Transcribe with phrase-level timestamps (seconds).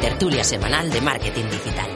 [0.00, 1.90] Tertulia semanal de marketing digital.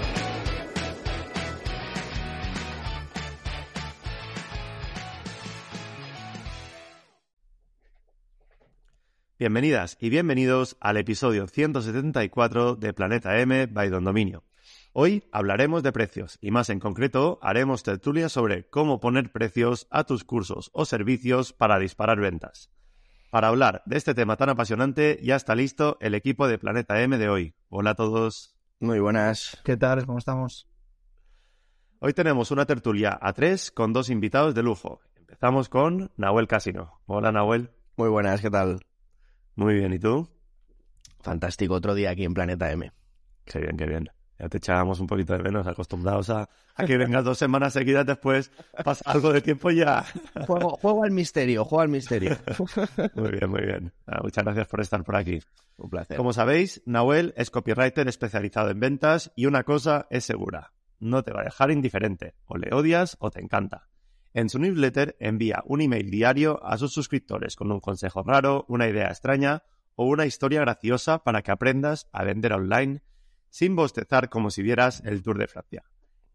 [9.39, 14.45] Bienvenidas y bienvenidos al episodio 174 de Planeta M by Don Dominio.
[14.93, 20.05] Hoy hablaremos de precios y más en concreto haremos tertulia sobre cómo poner precios a
[20.05, 22.71] tus cursos o servicios para disparar ventas.
[23.31, 27.17] Para hablar de este tema tan apasionante ya está listo el equipo de Planeta M
[27.17, 27.55] de hoy.
[27.69, 28.56] Hola a todos.
[28.81, 29.56] Muy buenas.
[29.64, 30.05] ¿Qué tal?
[30.05, 30.69] ¿Cómo estamos?
[32.00, 35.00] Hoy tenemos una tertulia a tres con dos invitados de lujo.
[35.14, 37.00] Empezamos con Nahuel Casino.
[37.06, 37.70] Hola Nahuel.
[37.97, 38.81] Muy buenas, ¿qué tal?
[39.55, 40.28] Muy bien, ¿y tú?
[41.20, 42.91] Fantástico, otro día aquí en Planeta M.
[43.44, 44.09] Qué bien, qué bien.
[44.41, 48.07] Ya te echábamos un poquito de menos, acostumbrados a, a que vengas dos semanas seguidas
[48.07, 48.51] después,
[48.83, 50.07] pasa algo de tiempo y ya.
[50.47, 52.39] Juego, juego al misterio, juego al misterio.
[53.15, 53.93] Muy bien, muy bien.
[54.07, 55.41] Ah, muchas gracias por estar por aquí.
[55.77, 56.17] Un placer.
[56.17, 61.33] Como sabéis, Nahuel es copywriter especializado en ventas y una cosa es segura, no te
[61.33, 63.89] va a dejar indiferente, o le odias o te encanta.
[64.33, 68.89] En su newsletter envía un email diario a sus suscriptores con un consejo raro, una
[68.89, 69.65] idea extraña
[69.97, 73.03] o una historia graciosa para que aprendas a vender online
[73.50, 75.84] sin bostezar como si vieras el Tour de Francia.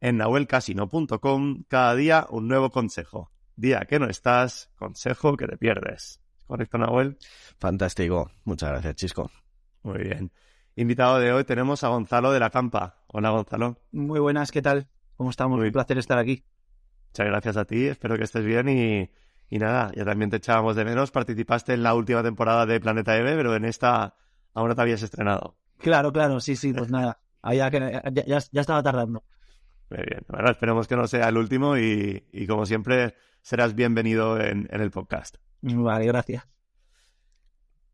[0.01, 3.31] En nahuelcasino.com cada día un nuevo consejo.
[3.55, 6.21] Día que no estás, consejo que te pierdes.
[6.45, 7.17] ¿Correcto, Nahuel?
[7.59, 8.29] Fantástico.
[8.43, 9.31] Muchas gracias, Chisco.
[9.83, 10.31] Muy bien.
[10.75, 13.03] Invitado de hoy tenemos a Gonzalo de la Campa.
[13.07, 13.79] Hola, Gonzalo.
[13.91, 14.87] Muy buenas, ¿qué tal?
[15.15, 15.57] ¿Cómo estamos?
[15.57, 16.43] Muy- Un placer estar aquí.
[17.09, 19.09] Muchas gracias a ti, espero que estés bien y,
[19.49, 21.11] y nada, ya también te echábamos de menos.
[21.11, 24.17] Participaste en la última temporada de Planeta EV, pero en esta
[24.53, 25.55] aún no te habías estrenado.
[25.85, 27.19] Claro, claro, sí, sí, pues nada.
[27.43, 27.79] Había que,
[28.11, 29.23] ya, ya- ya estaba tardando.
[29.91, 30.25] Muy bien.
[30.27, 33.13] Bueno, esperemos que no sea el último y, y como siempre
[33.43, 35.35] serás bienvenido en, en el podcast.
[35.61, 36.43] Vale, gracias.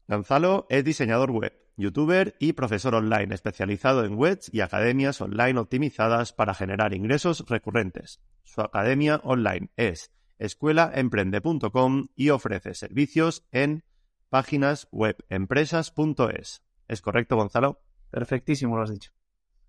[0.08, 6.32] Gonzalo es diseñador web, youtuber y profesor online especializado en webs y academias online optimizadas
[6.32, 8.22] para generar ingresos recurrentes.
[8.44, 13.84] Su academia online es escuelaemprende.com y ofrece servicios en
[14.30, 16.62] páginas web empresas.es.
[16.92, 17.82] ¿Es correcto, Gonzalo?
[18.10, 19.14] Perfectísimo, lo has dicho.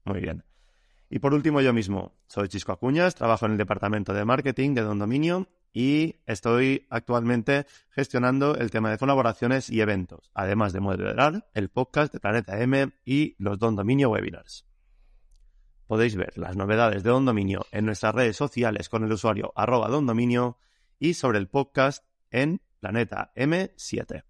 [0.02, 0.42] Muy bien.
[1.08, 2.18] Y por último, yo mismo.
[2.26, 7.66] Soy Chisco Acuñas, trabajo en el departamento de marketing de Don Dominio y estoy actualmente
[7.90, 12.90] gestionando el tema de colaboraciones y eventos, además de moderar el podcast de Planeta M
[13.04, 14.66] y los Don Dominio Webinars.
[15.86, 19.88] Podéis ver las novedades de Don Dominio en nuestras redes sociales con el usuario arroba
[19.88, 20.58] Don Dominio
[20.98, 24.24] y sobre el podcast en Planeta M7.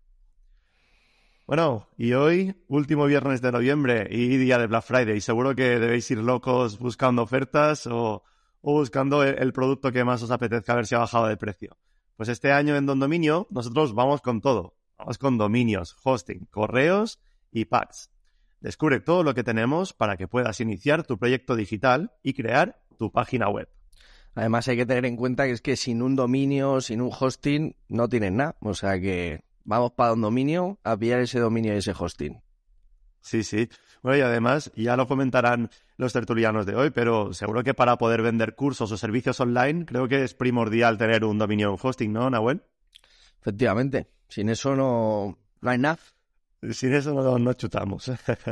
[1.47, 6.09] Bueno, y hoy, último viernes de noviembre y día de Black Friday, seguro que debéis
[6.13, 8.23] ir locos buscando ofertas o,
[8.63, 11.77] buscando el, producto que más os apetezca ver si ha bajado de precio.
[12.17, 14.77] Pues este año en Don Dominio nosotros vamos con todo.
[14.97, 17.21] Vamos con dominios, hosting, correos
[17.51, 18.13] y packs.
[18.61, 23.11] Descubre todo lo que tenemos para que puedas iniciar tu proyecto digital y crear tu
[23.11, 23.69] página web.
[24.37, 27.75] Además hay que tener en cuenta que es que sin un dominio, sin un hosting,
[27.89, 28.57] no tienes nada.
[28.61, 32.43] O sea que vamos para un dominio a pillar ese dominio y ese hosting.
[33.21, 33.69] Sí, sí.
[34.03, 38.23] Bueno, y además, ya lo comentarán los tertulianos de hoy, pero seguro que para poder
[38.23, 42.29] vender cursos o servicios online, creo que es primordial tener un dominio en hosting, ¿no,
[42.29, 42.63] Nahuel?
[43.41, 44.09] Efectivamente.
[44.29, 45.99] Sin eso no, no hay nada.
[46.71, 48.11] Sin eso no, no chutamos.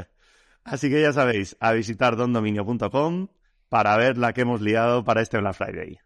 [0.64, 3.28] Así que ya sabéis, a visitar dondominio.com
[3.68, 5.98] para ver la que hemos liado para este Black Friday.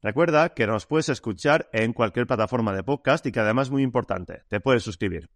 [0.00, 3.82] Recuerda que nos puedes escuchar en cualquier plataforma de podcast y que además es muy
[3.82, 5.28] importante, te puedes suscribir.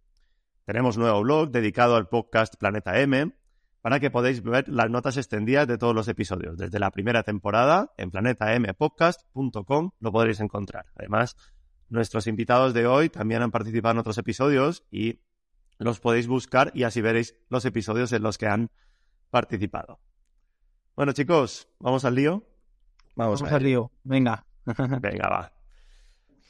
[0.65, 3.33] Tenemos nuevo blog dedicado al podcast Planeta M.
[3.81, 6.57] para que podáis ver las notas extendidas de todos los episodios.
[6.57, 10.85] Desde la primera temporada en planetampodcast.com lo podréis encontrar.
[10.95, 11.35] Además,
[11.89, 15.19] nuestros invitados de hoy también han participado en otros episodios y
[15.77, 18.71] los podéis buscar y así veréis los episodios en los que han
[19.29, 19.99] participado.
[20.95, 22.47] Bueno, chicos, ¿vamos al lío?
[23.15, 23.91] Vamos, Vamos a al lío.
[24.05, 24.45] Venga.
[25.01, 25.51] Venga, va.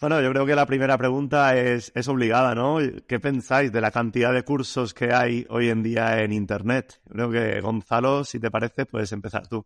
[0.01, 2.77] Bueno, yo creo que la primera pregunta es, es obligada, ¿no?
[3.07, 7.01] ¿Qué pensáis de la cantidad de cursos que hay hoy en día en Internet?
[7.09, 9.65] Creo que, Gonzalo, si te parece, puedes empezar tú.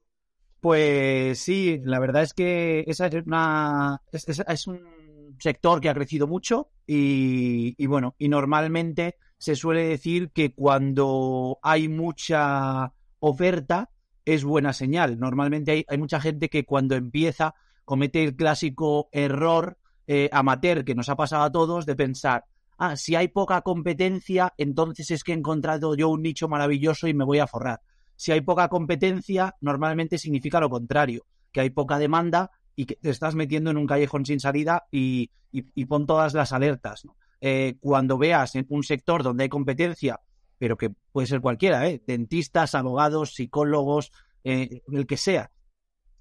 [0.59, 5.89] Pues sí, la verdad es que esa es una es, es- es un sector que
[5.89, 12.91] ha crecido mucho y, y bueno, y normalmente se suele decir que cuando hay mucha
[13.19, 13.89] oferta
[14.25, 15.19] es buena señal.
[15.19, 17.53] Normalmente hay, hay mucha gente que cuando empieza
[17.88, 22.44] comete el clásico error eh, amateur que nos ha pasado a todos de pensar,
[22.78, 27.13] ah, si hay poca competencia, entonces es que he encontrado yo un nicho maravilloso y
[27.13, 27.80] me voy a forrar.
[28.18, 33.10] Si hay poca competencia, normalmente significa lo contrario, que hay poca demanda y que te
[33.10, 37.04] estás metiendo en un callejón sin salida y, y- pon todas las alertas.
[37.40, 40.19] Eh, cuando veas en un sector donde hay competencia,
[40.57, 42.01] pero que puede ser cualquiera, ¿eh?
[42.06, 44.12] dentistas, abogados, psicólogos,
[44.44, 45.51] eh, el que sea,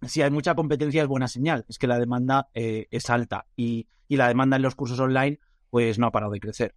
[0.02, 3.88] si hay mucha competencia es buena señal, es que la demanda eh, es alta y,
[4.08, 6.74] la demanda en los cursos online pues no ha parado de crecer.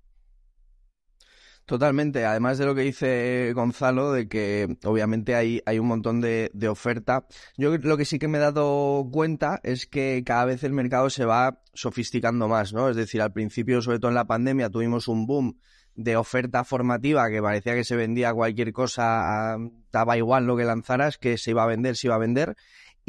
[1.66, 6.50] Totalmente, además de lo que dice Gonzalo, de que obviamente hay, hay un montón de,
[6.56, 7.28] de oferta.
[7.56, 11.12] Yo lo que sí que me he dado cuenta es que cada vez el mercado
[11.12, 12.90] se va sofisticando más, ¿no?
[12.90, 15.60] Es decir, al principio, sobre todo en la pandemia, tuvimos un boom
[16.00, 19.58] de oferta formativa que parecía que se vendía cualquier cosa, ah,
[19.92, 22.56] daba igual lo que lanzaras, que se iba a vender, se iba a vender.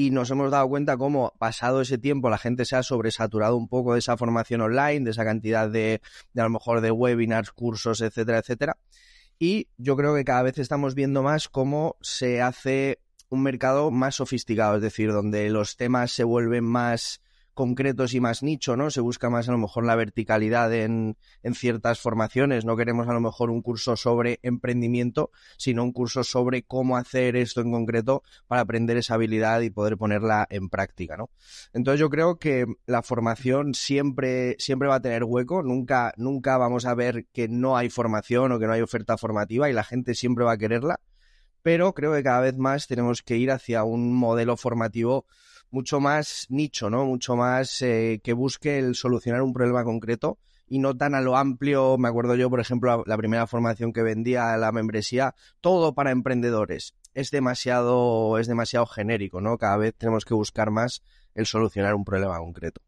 [0.01, 3.69] Y nos hemos dado cuenta cómo, pasado ese tiempo, la gente se ha sobresaturado un
[3.69, 6.01] poco de esa formación online, de esa cantidad de,
[6.33, 8.79] de a lo mejor de webinars, cursos, etcétera, etcétera.
[9.39, 14.15] Y yo creo que cada vez estamos viendo más cómo se hace un mercado más
[14.15, 17.21] sofisticado, es decir, donde los temas se vuelven más
[17.61, 18.91] concretos y más nicho, ¿no?
[18.91, 22.65] Se busca más a lo mejor la verticalidad en, en ciertas formaciones.
[22.65, 27.37] No queremos a lo mejor un curso sobre emprendimiento, sino un curso sobre cómo hacer
[27.37, 31.29] esto en concreto para aprender esa habilidad y poder ponerla en práctica, ¿no?
[31.75, 36.87] Entonces yo creo que la formación siempre, siempre va a tener hueco, nunca, nunca vamos
[36.87, 40.15] a ver que no hay formación o que no hay oferta formativa y la gente
[40.15, 40.99] siempre va a quererla,
[41.61, 45.27] pero creo que cada vez más tenemos que ir hacia un modelo formativo
[45.71, 47.05] mucho más nicho, ¿no?
[47.05, 51.37] Mucho más eh, que busque el solucionar un problema concreto y no tan a lo
[51.37, 51.99] amplio.
[51.99, 56.95] Me acuerdo yo, por ejemplo, la, primera formación que vendía la membresía, todo para emprendedores.
[57.13, 59.59] Es demasiado, es demasiado genérico, ¿no?
[59.59, 61.03] Cada vez tenemos que buscar más
[61.35, 62.81] el solucionar un problema concreto.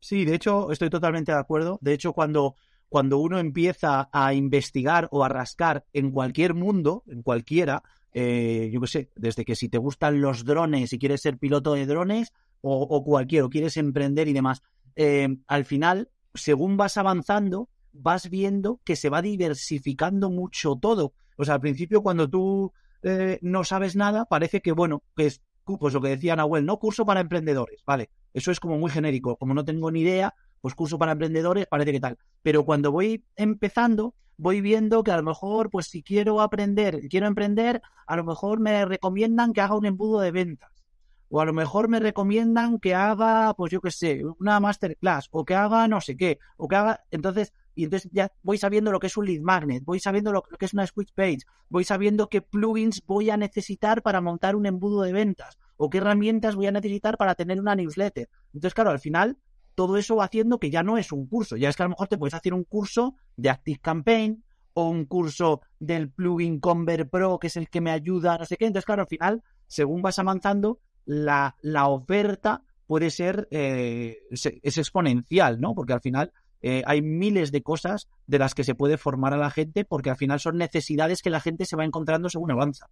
[0.00, 1.78] Sí, de hecho, estoy totalmente de acuerdo.
[1.80, 2.56] De hecho, cuando,
[2.88, 7.82] cuando uno empieza a investigar o a rascar en cualquier mundo, en cualquiera,
[8.12, 11.74] eh, yo qué sé, desde que si te gustan los drones y quieres ser piloto
[11.74, 14.62] de drones o, o cualquiera, o quieres emprender y demás,
[14.96, 21.14] eh, al final, según vas avanzando, vas viendo que se va diversificando mucho todo.
[21.36, 22.72] O sea, al principio cuando tú
[23.02, 26.78] eh, no sabes nada, parece que, bueno, que es pues lo que decía Nahuel, ¿no?
[26.78, 28.10] Curso para emprendedores, vale.
[28.34, 29.36] Eso es como muy genérico.
[29.36, 32.18] Como no tengo ni idea, pues curso para emprendedores, parece que tal.
[32.42, 37.26] Pero cuando voy empezando, voy viendo que a lo mejor, pues si quiero aprender, quiero
[37.26, 40.70] emprender, a lo mejor me recomiendan que haga un embudo de ventas.
[41.28, 45.44] O a lo mejor me recomiendan que haga, pues yo qué sé, una masterclass, o
[45.44, 47.00] que haga no sé qué, o que haga.
[47.10, 50.42] Entonces, y entonces ya voy sabiendo lo que es un lead magnet, voy sabiendo lo,
[50.50, 54.56] lo que es una switch page, voy sabiendo qué plugins voy a necesitar para montar
[54.56, 58.28] un embudo de ventas, o qué herramientas voy a necesitar para tener una newsletter.
[58.52, 59.38] Entonces, claro, al final,
[59.74, 61.90] todo eso va haciendo que ya no es un curso, ya es que a lo
[61.90, 67.10] mejor te puedes hacer un curso de Active Campaign o un curso del plugin Convert
[67.10, 68.66] Pro, que es el que me ayuda, no sé qué.
[68.66, 75.60] Entonces, claro, al final, según vas avanzando, la, la oferta puede ser, eh, es, exponencial,
[75.60, 75.74] ¿no?
[75.74, 79.38] Porque al final eh, hay miles de cosas de las que se puede formar a
[79.38, 82.88] la gente porque al final son necesidades que la gente se va encontrando según avanza.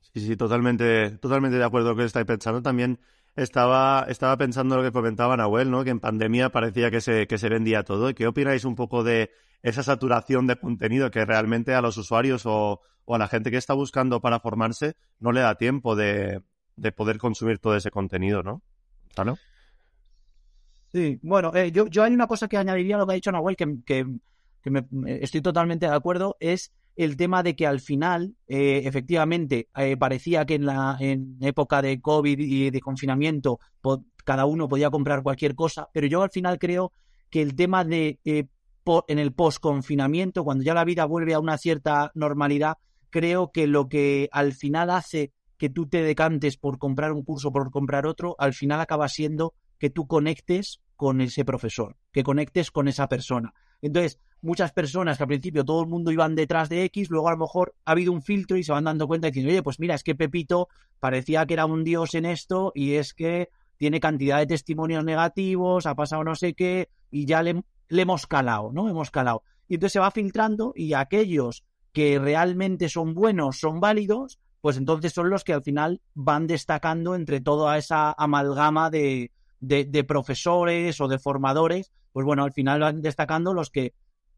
[0.00, 2.62] Sí, sí, totalmente, totalmente de acuerdo con lo que estáis pensando.
[2.62, 2.98] También
[3.36, 5.84] estaba, estaba pensando lo que comentaba Nahuel, ¿no?
[5.84, 8.14] Que en pandemia parecía que se, que se vendía todo.
[8.14, 9.30] ¿Qué opináis un poco de
[9.62, 13.56] esa saturación de contenido que realmente a los usuarios o, o a la gente que
[13.56, 16.42] está buscando para formarse no le da tiempo de,
[16.76, 18.62] de poder consumir todo ese contenido, ¿no?
[20.92, 23.32] Sí, bueno, eh, yo, yo hay una cosa que añadiría a lo que ha dicho
[23.32, 24.06] Nahuel, que, que,
[24.62, 24.86] que me,
[25.20, 30.46] estoy totalmente de acuerdo, es el tema de que al final, eh, efectivamente, eh, parecía
[30.46, 33.60] que en la en época de COVID y de confinamiento
[34.24, 36.92] cada uno podía comprar cualquier cosa, pero yo al final creo
[37.30, 38.46] que el tema de eh,
[39.08, 42.76] en el post-confinamiento, cuando ya la vida vuelve a una cierta normalidad,
[43.10, 47.52] creo que lo que al final hace que tú te decantes por comprar un curso,
[47.52, 52.70] por comprar otro, al final acaba siendo que tú conectes con ese profesor, que conectes
[52.70, 53.54] con esa persona.
[53.82, 57.32] Entonces, muchas personas que al principio todo el mundo iban detrás de X, luego a
[57.32, 59.94] lo mejor ha habido un filtro y se van dando cuenta diciendo, oye, pues mira,
[59.94, 60.68] es que Pepito
[61.00, 65.86] parecía que era un dios en esto y es que tiene cantidad de testimonios negativos,
[65.86, 68.88] ha pasado no sé qué y ya le, hemos calado, ¿no?
[68.88, 69.42] Hemos calado.
[69.68, 75.12] Y entonces se va filtrando y aquellos que realmente son buenos, son válidos, pues entonces
[75.12, 79.30] son los que al final van destacando entre toda esa amalgama de,
[79.60, 83.92] de, profesores o de formadores, pues bueno, al final van destacando los que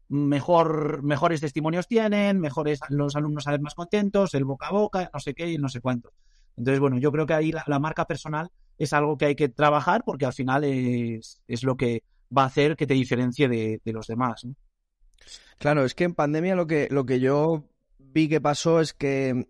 [0.09, 5.19] mejor, mejores testimonios tienen, mejores los alumnos salen más contentos, el boca a boca, no
[5.21, 6.11] sé qué y no sé cuánto.
[6.57, 10.03] Entonces, bueno, yo creo que ahí la, marca personal es algo que hay que trabajar
[10.05, 12.03] porque al final es, es lo que
[12.37, 14.45] va a hacer que te diferencie de, los demás.
[15.57, 17.63] Claro, es que en pandemia lo que, lo que yo
[17.97, 19.47] vi que pasó es que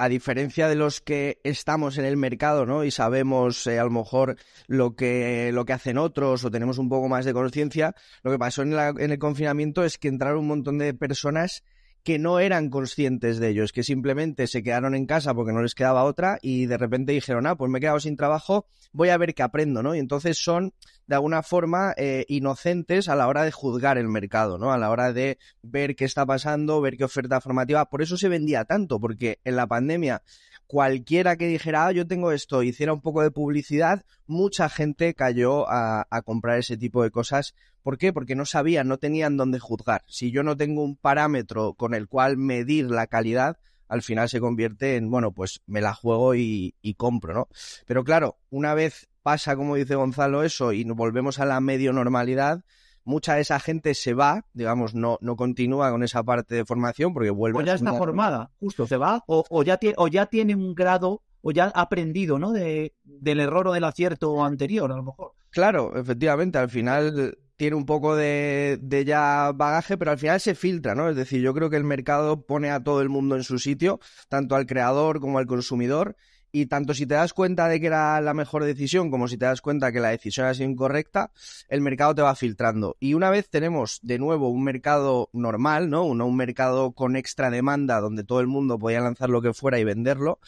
[0.00, 2.84] a diferencia de los que estamos en el mercado, ¿no?
[2.84, 6.88] Y sabemos eh, a lo mejor lo que, lo que hacen otros o tenemos un
[6.88, 10.48] poco más de conciencia, lo que pasó en, en el confinamiento es que entraron un
[10.48, 11.64] montón de personas
[12.02, 15.74] que no eran conscientes de ellos, que simplemente se quedaron en casa porque no les
[15.74, 19.18] quedaba otra y de repente dijeron, ah, pues me he quedado sin trabajo, voy a
[19.18, 19.94] ver qué aprendo, ¿no?
[19.94, 20.72] Y entonces son,
[21.06, 24.72] de alguna forma, eh, inocentes a la hora de juzgar el mercado, ¿no?
[24.72, 27.84] A la hora de ver qué está pasando, ver qué oferta formativa.
[27.86, 30.22] Por eso se vendía tanto, porque en la pandemia
[30.70, 35.68] cualquiera que dijera, ah, yo tengo esto, hiciera un poco de publicidad, mucha gente cayó
[35.68, 37.56] a, comprar ese tipo de cosas.
[37.82, 38.12] ¿Por qué?
[38.12, 40.04] Porque no sabían, no tenían dónde juzgar.
[40.06, 43.58] Si yo no tengo un parámetro con el cual medir la calidad,
[43.88, 47.48] al final se convierte en, bueno, pues me la juego y, y compro, ¿no?
[47.84, 52.62] Pero claro, una vez pasa, como dice Gonzalo, eso y volvemos a la medio normalidad,
[53.04, 57.12] mucha de esa gente se va, digamos, no, no continúa con esa parte de formación
[57.12, 57.58] porque vuelve.
[57.58, 61.22] O ya está formada, justo, se va, o, ya tiene, o ya tiene un grado,
[61.42, 62.52] o ya ha aprendido, ¿no?
[62.52, 65.32] De, del error o del acierto anterior, a lo mejor.
[65.50, 70.54] Claro, efectivamente, al final tiene un poco de, de, ya bagaje, pero al final se
[70.54, 71.10] filtra, ¿no?
[71.10, 74.00] Es decir, yo creo que el mercado pone a todo el mundo en su sitio,
[74.28, 76.16] tanto al creador como al consumidor,
[76.52, 79.46] y tanto si te das cuenta de que era la mejor decisión como si te
[79.46, 81.30] das cuenta que la decisión ha sido incorrecta,
[81.68, 82.96] el mercado te va filtrando.
[83.00, 86.04] Y una vez tenemos de nuevo un mercado normal, ¿no?
[86.04, 89.78] Un, un mercado con extra demanda donde todo el mundo podía lanzar lo que fuera
[89.78, 90.38] y venderlo,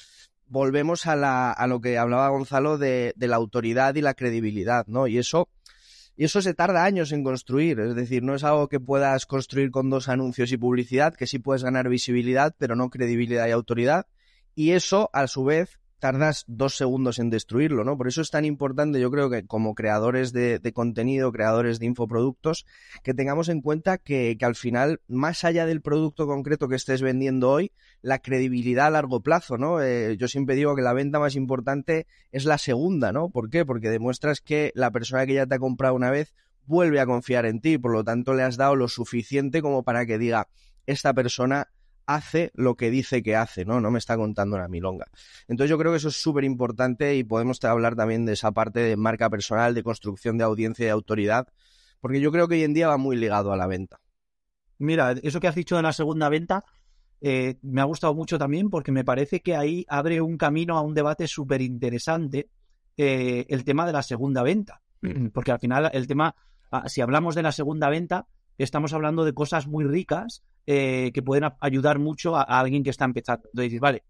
[0.47, 4.87] volvemos a, la, a lo que hablaba Gonzalo de, de la autoridad y la credibilidad,
[4.87, 5.07] ¿no?
[5.07, 5.49] Y eso
[6.15, 9.71] y eso se tarda años en construir, es decir, no es algo que puedas construir
[9.71, 14.07] con dos anuncios y publicidad, que sí puedes ganar visibilidad, pero no credibilidad y autoridad.
[14.55, 17.97] Y eso, a su vez, tardas dos segundos en destruirlo, ¿no?
[17.97, 22.67] Por eso es tan importante, yo creo que como creadores de, contenido, creadores de infoproductos,
[23.05, 27.51] que tengamos en cuenta que, al final, más allá del producto concreto que estés vendiendo
[27.51, 29.81] hoy, la credibilidad a largo plazo, ¿no?
[29.81, 33.31] Eh, yo siempre digo que la venta más importante es la segunda, ¿no?
[33.31, 33.65] ¿Por qué?
[33.65, 36.35] Porque demuestras que la persona que ya te ha comprado una vez
[36.67, 40.05] vuelve a confiar en ti, por lo tanto le has dado lo suficiente como para
[40.05, 40.49] que diga,
[40.85, 41.69] esta persona
[42.07, 43.81] hace lo que dice que hace, ¿no?
[43.81, 45.07] No me está contando una milonga.
[45.49, 48.81] Entonces yo creo que eso es súper importante y podemos hablar también de esa parte
[48.81, 51.49] de marca personal, de construcción de audiencia y de autoridad,
[52.01, 54.01] porque yo creo que hoy en día va muy ligado a la venta.
[54.79, 56.65] Mira, eso que has dicho de la segunda venta
[57.25, 60.81] eh, me ha gustado mucho también porque me parece que ahí abre un camino a
[60.81, 62.51] un debate súper interesante
[62.97, 64.83] eh, el tema de la segunda venta.
[65.33, 66.35] Porque al final el tema,
[66.71, 68.27] ah, si hablamos de la segunda venta,
[68.59, 73.05] estamos hablando de cosas muy ricas eh, que pueden ayudar mucho a, alguien que está
[73.05, 73.49] empezando.
[73.53, 74.05] Entonces, vale,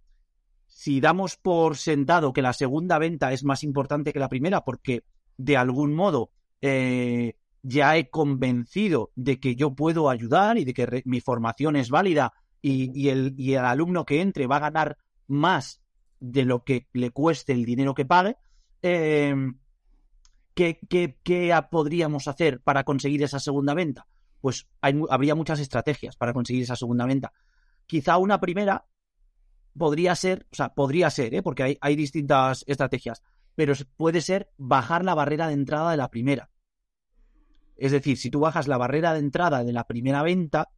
[0.67, 5.05] si damos por sentado que la segunda venta es más importante que la primera, porque
[5.37, 6.31] de algún modo
[6.61, 11.89] eh, ya he convencido de que yo puedo ayudar y de que mi formación es
[11.89, 15.81] válida y, el, alumno que entre va a ganar más
[16.21, 18.37] de lo que le cueste el dinero que pague,
[18.83, 19.35] eh,
[20.55, 24.07] ¿qué, qué, qué podríamos hacer para conseguir esa segunda venta?
[24.43, 27.33] Pues habría muchas estrategias para conseguir esa segunda venta.
[27.87, 28.85] Quizá una primera
[29.79, 31.43] podría ser, o sea, podría ser, ¿eh?
[31.43, 33.23] porque hay, hay distintas estrategias,
[33.55, 36.51] pero puede ser bajar la barrera de entrada de la primera.
[37.77, 40.71] Es decir, si tú bajas la barrera de entrada de la primera venta,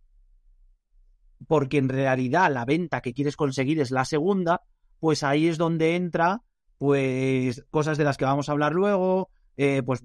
[1.48, 4.62] porque en realidad la venta que quieres conseguir es la segunda,
[5.00, 6.42] pues ahí es donde entra,
[6.76, 10.02] pues, cosas de las que vamos a hablar luego, eh, pues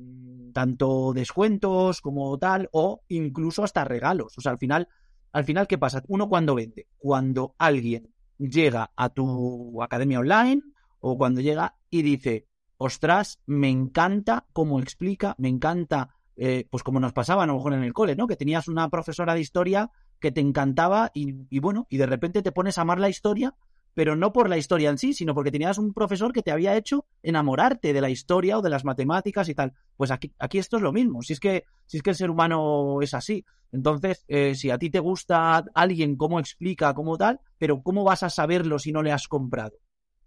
[0.53, 4.37] tanto descuentos como tal, o incluso hasta regalos.
[4.37, 4.87] O sea, al final,
[5.31, 6.03] al final, ¿qué pasa?
[6.07, 10.61] Uno cuando vende, cuando alguien llega a tu academia online
[10.99, 16.99] o cuando llega y dice, ostras, me encanta cómo explica, me encanta eh, pues como
[16.99, 18.27] nos pasaba a lo mejor en el cole, ¿no?
[18.27, 22.51] Que tenías una profesora de historia que te encantaba y bueno, y de repente te
[22.51, 23.55] pones a amar la historia
[23.93, 26.75] pero no por la historia en sí, sino porque tenías un profesor que te había
[26.75, 29.73] hecho enamorarte de la historia o de las matemáticas y tal.
[29.97, 32.29] Pues aquí, aquí esto es lo mismo, si es que, si es que el ser
[32.29, 33.45] humano es así.
[33.71, 38.23] Entonces, eh, si a ti te gusta alguien, cómo explica, cómo tal, pero ¿cómo vas
[38.23, 39.77] a saberlo si no le has comprado?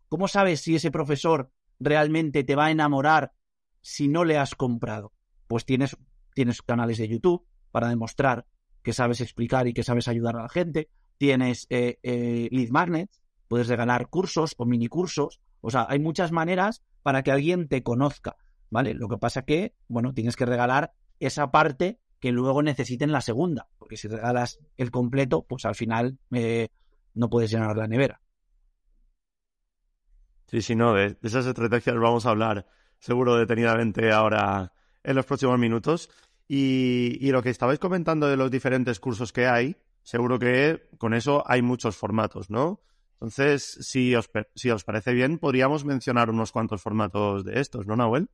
[0.08, 1.50] ¿Cómo sabes si ese profesor
[1.80, 3.32] realmente te va a enamorar
[3.80, 5.12] si no le has comprado?
[5.48, 5.96] Pues tienes,
[6.34, 8.46] tienes canales de YouTube para demostrar
[8.82, 10.88] que sabes explicar y que sabes ayudar a la gente.
[11.18, 13.21] Tienes eh, eh, lead magnets,
[13.52, 17.82] puedes regalar cursos o mini cursos, o sea, hay muchas maneras para que alguien te
[17.82, 18.36] conozca,
[18.70, 18.94] ¿vale?
[18.94, 23.68] Lo que pasa que, bueno, tienes que regalar esa parte que luego necesiten la segunda,
[23.76, 26.70] porque si regalas el completo, pues al final eh,
[27.12, 28.22] no puedes llenar la nevera.
[30.46, 32.66] Sí, sí, no, de, esas estrategias vamos a hablar
[33.00, 34.72] seguro detenidamente ahora
[35.04, 36.08] en los próximos minutos.
[36.48, 41.12] Y, y, lo que estabais comentando de los diferentes cursos que hay, seguro que con
[41.12, 42.80] eso hay muchos formatos, ¿no?
[43.22, 47.94] Entonces, si os, si os parece bien, podríamos mencionar unos cuantos formatos de estos, ¿no,
[47.94, 48.28] Nahuel?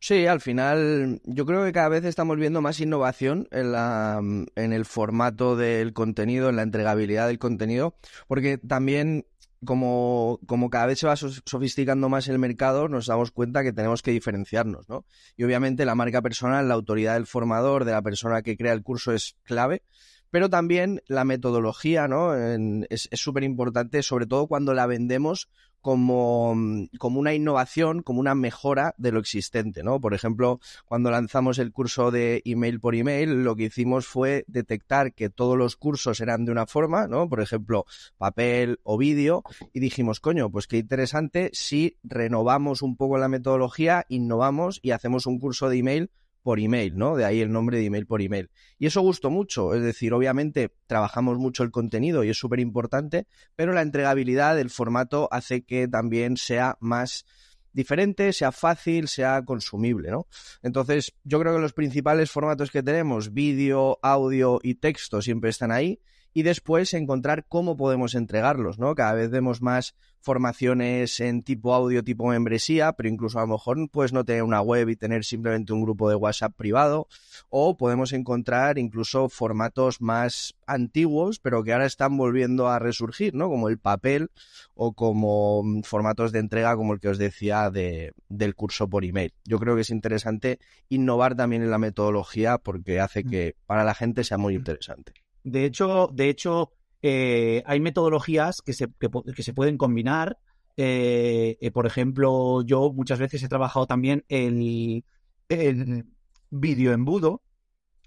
[0.00, 4.72] Sí, al final yo creo que cada vez estamos viendo más innovación en, la, en
[4.72, 7.94] el formato del contenido, en la entregabilidad del contenido,
[8.26, 9.26] porque también
[9.64, 14.02] como, como cada vez se va sofisticando más el mercado, nos damos cuenta que tenemos
[14.02, 15.04] que diferenciarnos, ¿no?
[15.36, 18.82] Y obviamente la marca personal, la autoridad del formador, de la persona que crea el
[18.82, 19.82] curso es clave,
[20.30, 22.34] pero también la metodología, ¿no?
[22.34, 25.48] es súper importante, sobre todo cuando la vendemos
[25.80, 26.56] como,
[26.98, 30.00] como, una innovación, como una mejora de lo existente, ¿no?
[30.00, 35.14] Por ejemplo, cuando lanzamos el curso de email por email, lo que hicimos fue detectar
[35.14, 37.28] que todos los cursos eran de una forma, ¿no?
[37.28, 43.18] Por ejemplo, papel o vídeo, y dijimos, coño, pues qué interesante si renovamos un poco
[43.18, 46.10] la metodología, innovamos y hacemos un curso de email
[46.42, 47.16] por email, ¿no?
[47.16, 48.50] De ahí el nombre de email por email.
[48.78, 53.26] Y eso gustó mucho, es decir, obviamente trabajamos mucho el contenido y es súper importante,
[53.56, 57.24] pero la entregabilidad del formato hace que también sea más
[57.72, 60.26] diferente, sea fácil, sea consumible, ¿no?
[60.62, 65.70] Entonces, yo creo que los principales formatos que tenemos, vídeo, audio y texto, siempre están
[65.70, 66.00] ahí
[66.34, 68.94] y después encontrar cómo podemos entregarlos, ¿no?
[68.94, 73.78] Cada vez vemos más formaciones en tipo audio, tipo membresía, pero incluso a lo mejor
[73.90, 77.08] puedes no tener una web y tener simplemente un grupo de WhatsApp privado,
[77.48, 83.48] o podemos encontrar incluso formatos más antiguos, pero que ahora están volviendo a resurgir, ¿no?
[83.48, 84.30] Como el papel
[84.74, 89.04] o como mm, formatos de entrega como el que os decía de, del curso por
[89.04, 89.32] email.
[89.44, 93.30] Yo creo que es interesante innovar también en la metodología porque hace mm.
[93.30, 95.12] que para la gente sea muy interesante.
[95.50, 100.38] De hecho, de hecho eh, hay metodologías que se, que, se pueden combinar.
[100.76, 105.04] Eh, eh, por ejemplo, yo muchas veces he trabajado también el,
[105.48, 106.06] el
[106.50, 107.42] vídeo embudo,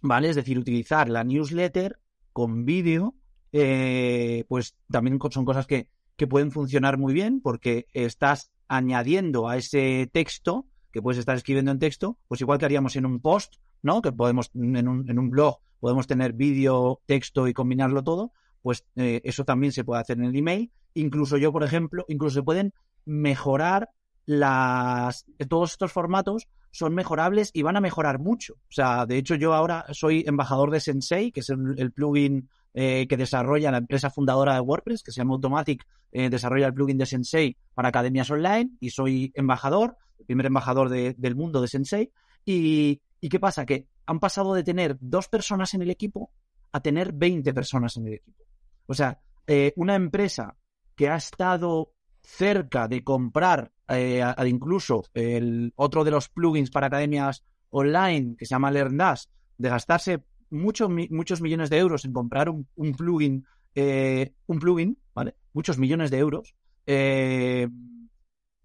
[0.01, 0.29] ¿vale?
[0.29, 1.99] Es decir, utilizar la newsletter
[2.33, 3.15] con vídeo,
[3.51, 10.09] pues también son cosas que, que pueden funcionar muy bien porque estás añadiendo a ese
[10.13, 14.01] texto que puedes estar escribiendo en texto, pues igual que haríamos en un post, ¿no?
[14.01, 18.85] Que podemos en un, en un blog podemos tener vídeo, texto y combinarlo todo, pues
[18.95, 20.71] eh, eso también se puede hacer en el email.
[20.93, 23.89] Incluso yo, por ejemplo, incluso se pueden mejorar
[24.27, 28.53] las todos estos formatos son mejorables y van a mejorar mucho.
[28.53, 33.07] O sea, de hecho yo ahora soy embajador de Sensei, que es el, plugin eh,
[33.09, 36.97] que desarrolla la empresa fundadora de WordPress, que se llama Automatic, eh, desarrolla el plugin
[36.97, 42.11] de Sensei para academias online y soy embajador, primer embajador del mundo de Sensei.
[42.45, 43.65] Y, ¿Y qué pasa?
[43.65, 46.31] Que han pasado de tener dos personas en el equipo
[46.71, 48.43] a tener 20 personas en el equipo.
[48.87, 50.57] O sea, eh, una empresa
[50.95, 57.43] que ha estado cerca de comprar eh, incluso el otro de los plugins para academias
[57.69, 59.25] online que se llama LearnDash,
[59.57, 65.35] de gastarse muchos muchos millones de euros en comprar un, plugin, eh, un plugin, ¿vale?
[65.53, 66.55] Muchos millones de euros,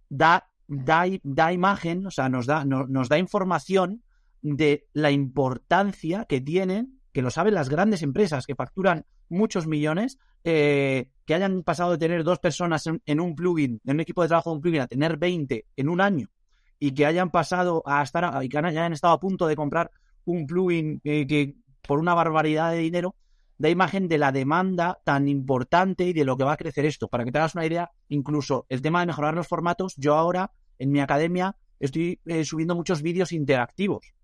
[0.08, 4.02] da, da, da, imagen, o sea, nos da, nos da información
[4.54, 10.18] de la importancia que tienen, que lo saben las grandes empresas que facturan muchos millones,
[10.44, 14.28] eh, que hayan pasado de tener dos personas en, un plugin, en un equipo de
[14.28, 16.28] trabajo de un plugin, a tener 20 en un año,
[16.78, 19.90] y que hayan pasado a estar, y que hayan estado a punto de comprar
[20.24, 23.16] un plugin eh, que por una barbaridad de dinero,
[23.58, 27.08] da imagen de la demanda tan importante y de lo que va a crecer esto.
[27.08, 30.52] Para que te hagas una idea, incluso el tema de mejorar los formatos, yo ahora
[30.78, 34.15] en mi academia estoy eh, subiendo muchos vídeos interactivos.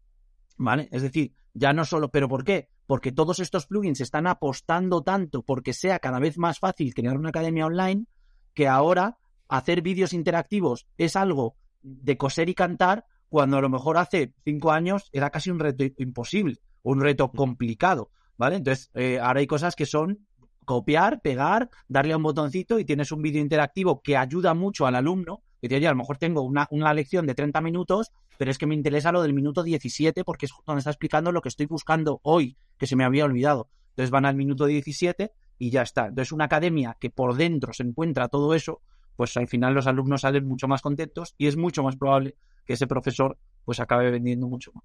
[0.62, 0.88] ¿Vale?
[0.92, 2.68] Es decir, ya no solo, pero ¿por qué?
[2.86, 7.30] Porque todos estos plugins están apostando tanto porque sea cada vez más fácil crear una
[7.30, 8.06] academia online
[8.54, 13.96] que ahora hacer vídeos interactivos es algo de coser y cantar cuando a lo mejor
[13.96, 18.54] hace cinco años era casi un reto imposible, un reto complicado, ¿vale?
[18.54, 20.28] Entonces, eh, ahora hay cosas que son
[20.64, 24.94] copiar, pegar, darle a un botoncito y tienes un vídeo interactivo que ayuda mucho al
[24.94, 25.42] alumno.
[25.62, 28.58] Que te, oye, a lo mejor tengo una, una lección de 30 minutos, pero es
[28.58, 31.66] que me interesa lo del minuto 17 porque es donde está explicando lo que estoy
[31.66, 33.68] buscando hoy, que se me había olvidado.
[33.90, 36.06] Entonces van al minuto 17 y ya está.
[36.08, 38.82] Entonces una academia que por dentro se encuentra todo eso,
[39.14, 42.34] pues al final los alumnos salen mucho más contentos y es mucho más probable
[42.66, 44.84] que ese profesor pues acabe vendiendo mucho más.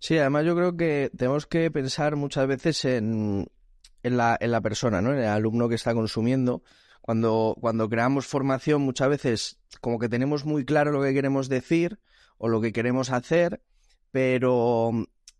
[0.00, 3.46] Sí, además yo creo que tenemos que pensar muchas veces en,
[4.02, 5.12] en la, en la persona, ¿no?
[5.12, 6.62] En el alumno que está consumiendo.
[7.06, 12.00] Cuando, cuando creamos formación, muchas veces como que tenemos muy claro lo que queremos decir
[12.36, 13.62] o lo que queremos hacer,
[14.10, 14.90] pero,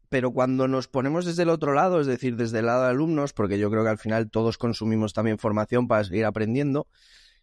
[0.08, 3.32] pero cuando nos ponemos desde el otro lado, es decir, desde el lado de alumnos,
[3.32, 6.86] porque yo creo que al final todos consumimos también formación para seguir aprendiendo,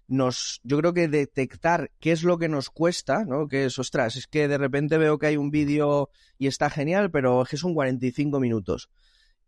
[0.08, 3.50] nos, yo creo que detectar qué es lo que nos cuesta, ¿no?
[3.50, 7.12] Que es, ostras, es que de repente veo que hay un vídeo y está genial,
[7.12, 8.90] pero es que son 45 minutos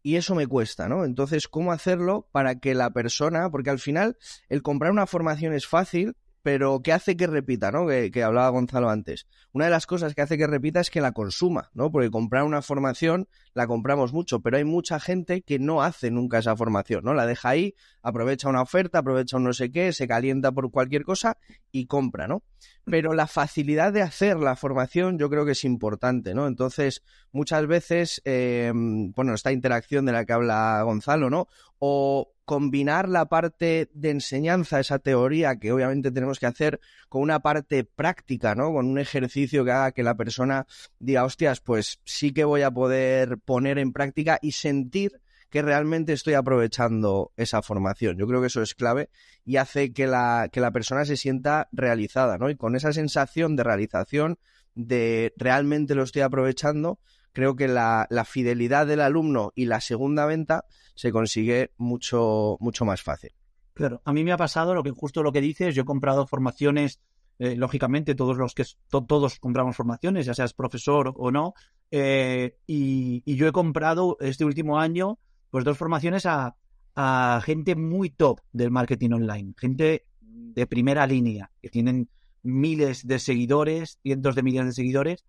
[0.06, 1.04] y eso me cuesta, ¿no?
[1.04, 4.18] Entonces, ¿cómo hacerlo para que la persona, porque al final
[4.50, 6.16] el comprar una formación es fácil,
[6.46, 7.88] pero ¿qué hace que repita, ¿no?
[7.88, 9.26] Que, hablaba Gonzalo antes.
[9.52, 11.92] Una de las cosas que hace que repita es que la consuma, ¿no?
[11.92, 16.38] Porque comprar una formación la compramos mucho, pero hay mucha gente que no hace nunca
[16.38, 17.16] esa formación, ¿no?
[17.16, 21.04] La deja ahí, aprovecha una oferta, aprovecha un no sé qué, se calienta por cualquier
[21.04, 21.40] cosa
[21.72, 22.44] y compra, ¿no?
[22.86, 26.46] Pero la facilidad de hacer la formación yo creo que es importante, ¿no?
[26.46, 31.48] Entonces, muchas veces, eh, bueno, esta interacción de la que habla Gonzalo, ¿no?
[31.88, 37.42] O combinar la parte de enseñanza, esa teoría que obviamente tenemos que hacer, con una
[37.42, 38.74] parte práctica, ¿no?
[38.74, 40.66] Con un ejercicio que haga que la persona
[40.98, 45.22] diga, hostias, pues sí que voy a poder poner en práctica y sentir
[45.52, 48.18] que realmente estoy aprovechando esa formación.
[48.18, 49.10] Yo creo que eso es clave
[49.44, 52.50] y hace que la, que la persona se sienta realizada, ¿no?
[52.50, 54.40] Y con esa sensación de realización,
[54.74, 57.00] de realmente lo estoy aprovechando,
[57.36, 63.04] creo que la, fidelidad del alumno y la segunda venta se consigue mucho, mucho más
[63.04, 63.32] fácil.
[63.74, 66.26] Claro, a mí me ha pasado lo que justo lo que dices, yo he comprado
[66.26, 67.02] formaciones,
[67.38, 71.54] eh, lógicamente todos los que todos compramos formaciones, ya seas profesor o no,
[71.92, 75.20] eh, y, yo he comprado este último año
[75.52, 76.56] pues dos formaciones a,
[76.96, 82.10] a gente muy top del marketing online, gente de primera línea, que tienen
[82.44, 85.26] miles de seguidores, cientos de millones de seguidores,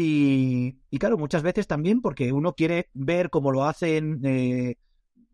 [0.00, 4.76] y, claro, muchas veces también porque uno quiere ver cómo lo hacen, eh,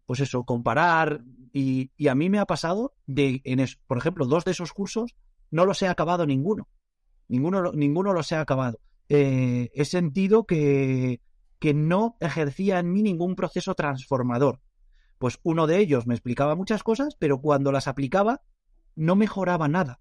[0.06, 1.22] pues eso, comparar.
[1.52, 5.16] Y, a mí me ha pasado de, en por ejemplo, dos de esos cursos
[5.50, 6.66] no los he acabado ninguno.
[7.28, 8.80] Ninguno, ninguno los he acabado.
[9.10, 11.20] Eh, he sentido que,
[11.58, 14.62] que no ejercía en mí ningún proceso transformador.
[15.18, 18.40] Pues uno de ellos me explicaba muchas cosas, pero cuando las aplicaba
[18.96, 20.00] no mejoraba nada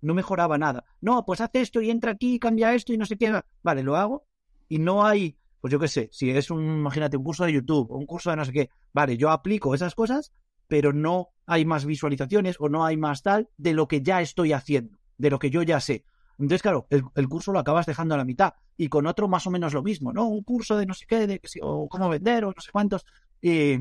[0.00, 0.84] no mejoraba nada.
[1.00, 3.40] No, pues hace esto y entra aquí, cambia esto y no sé qué.
[3.62, 4.26] Vale, lo hago
[4.68, 7.90] y no hay, pues yo qué sé, si es un, imagínate, un curso de YouTube
[7.90, 10.32] un curso de no sé qué, vale, yo aplico esas cosas,
[10.68, 14.52] pero no hay más visualizaciones o no hay más tal de lo que ya estoy
[14.52, 16.04] haciendo, de lo que yo ya sé.
[16.38, 19.50] Entonces, claro, el, curso lo acabas dejando a la mitad y con otro más o
[19.50, 20.26] menos lo mismo, ¿no?
[20.26, 23.04] Un curso de no sé qué, de, o cómo vender o no sé cuántos.
[23.42, 23.72] Y,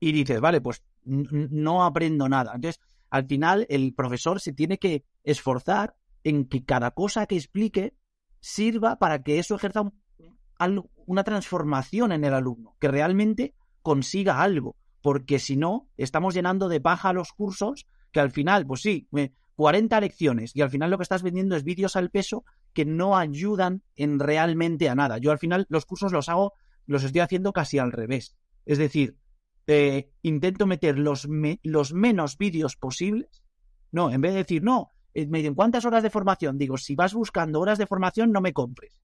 [0.00, 2.52] y dices, vale, pues no aprendo nada.
[2.54, 7.94] Entonces, al final el profesor se tiene que esforzar en que cada cosa que explique
[8.40, 9.92] sirva para que eso ejerza
[11.06, 16.80] una transformación en el alumno, que realmente consiga algo, porque si no, estamos llenando de
[16.80, 19.08] paja los cursos que al final, pues sí,
[19.54, 23.16] 40 lecciones y al final lo que estás vendiendo es vídeos al peso que no
[23.16, 25.18] ayudan en realmente a nada.
[25.18, 26.54] Yo al final los cursos los hago,
[26.86, 28.36] los estoy haciendo casi al revés.
[28.66, 29.16] Es decir,
[29.66, 31.28] eh, intento meter los,
[31.62, 33.42] los menos vídeos posibles.
[33.90, 34.92] No, en vez de decir, no,
[35.26, 36.58] me dicen, ¿cuántas horas de formación?
[36.58, 39.00] Digo, si vas buscando horas de formación, no me compres.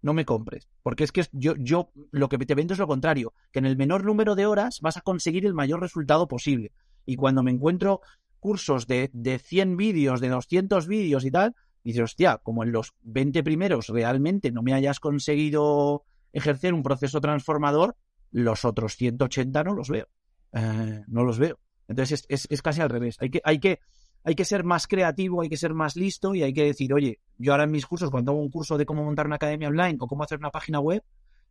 [0.00, 0.68] No me compres.
[0.82, 3.76] Porque es que yo, yo lo que te vendo es lo contrario, que en el
[3.76, 6.72] menor número de horas vas a conseguir el mayor resultado posible.
[7.06, 8.00] Y cuando me encuentro
[8.40, 12.94] cursos de, de 100 vídeos, de 200 vídeos y tal, dices, hostia, como en los
[13.02, 17.96] 20 primeros realmente no me hayas conseguido ejercer un proceso transformador,
[18.30, 20.08] los otros 180 no los veo.
[20.52, 21.58] Eh, no los veo.
[21.88, 23.16] Entonces es, es, casi al revés.
[23.20, 23.80] Hay que, hay, que,
[24.24, 27.20] hay que ser más creativo, hay que ser más listo y hay que decir, oye,
[27.38, 29.96] yo ahora en mis cursos, cuando hago un curso de cómo montar una academia online
[30.00, 31.02] o cómo hacer una página web,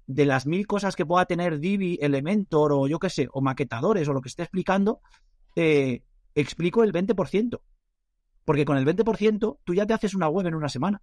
[0.08, 4.08] de las mil cosas que pueda tener Divi, Elementor o yo qué sé, o maquetadores
[4.08, 5.02] o lo que esté explicando,
[5.56, 7.62] explico el 20%.
[8.44, 11.02] Porque con el 20% tú ya te haces una web en una semana.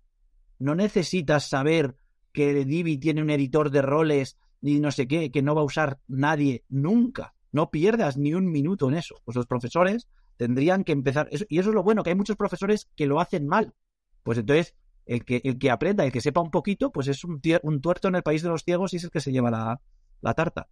[0.58, 1.96] No necesitas saber
[2.32, 5.64] que Divi tiene un editor de roles ni no sé qué, que no va a
[5.64, 7.34] usar nadie nunca.
[7.52, 9.14] No pierdas ni un minuto en eso.
[9.24, 11.28] Pues los profesores tendrían que empezar.
[11.30, 13.74] y eso es lo bueno, que hay muchos profesores que lo hacen mal.
[14.22, 14.74] Pues entonces,
[15.04, 18.08] el que, el que aprenda, el que sepa un poquito, pues es un, un tuerto
[18.08, 19.80] en el país de los ciegos y es el que se lleva la,
[20.22, 20.68] la tarta.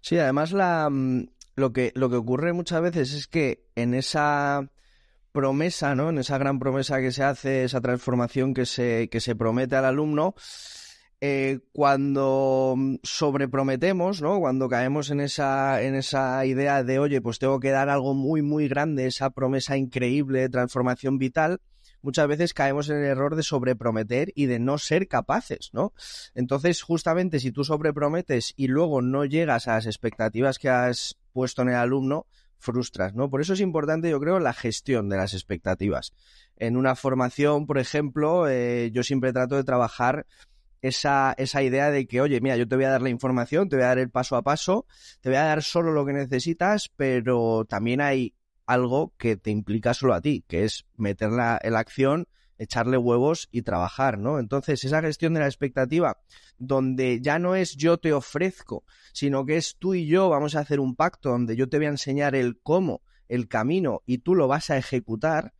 [0.00, 4.70] Sí, además la, mm, lo, que, lo que ocurre muchas veces es que en esa
[5.32, 6.10] promesa, ¿no?
[6.10, 9.84] En esa gran promesa que se hace, esa transformación que se, que se promete al
[9.84, 10.34] alumno,
[11.20, 14.38] eh, cuando sobreprometemos, ¿no?
[14.38, 18.42] Cuando caemos en esa, en esa idea de, oye, pues tengo que dar algo muy,
[18.42, 21.60] muy grande, esa promesa increíble transformación vital,
[22.02, 25.92] muchas veces caemos en el error de sobreprometer y de no ser capaces, ¿no?
[26.34, 31.62] Entonces, justamente si tú sobreprometes y luego no llegas a las expectativas que has puesto
[31.62, 32.26] en el alumno,
[32.58, 33.30] frustras, ¿no?
[33.30, 36.12] Por eso es importante, yo creo, la gestión de las expectativas.
[36.56, 40.26] En una formación, por ejemplo, eh, yo siempre trato de trabajar
[40.82, 43.76] esa, esa idea de que, oye, mira, yo te voy a dar la información, te
[43.76, 44.86] voy a dar el paso a paso,
[45.20, 48.34] te voy a dar solo lo que necesitas, pero también hay
[48.66, 53.48] algo que te implica solo a ti, que es meterla en la acción, echarle huevos
[53.50, 54.38] y trabajar, ¿no?
[54.38, 56.18] Entonces, esa gestión de la expectativa,
[56.58, 60.60] donde ya no es yo te ofrezco, sino que es tú y yo vamos a
[60.60, 64.34] hacer un pacto donde yo te voy a enseñar el cómo, el camino y tú
[64.34, 65.54] lo vas a ejecutar,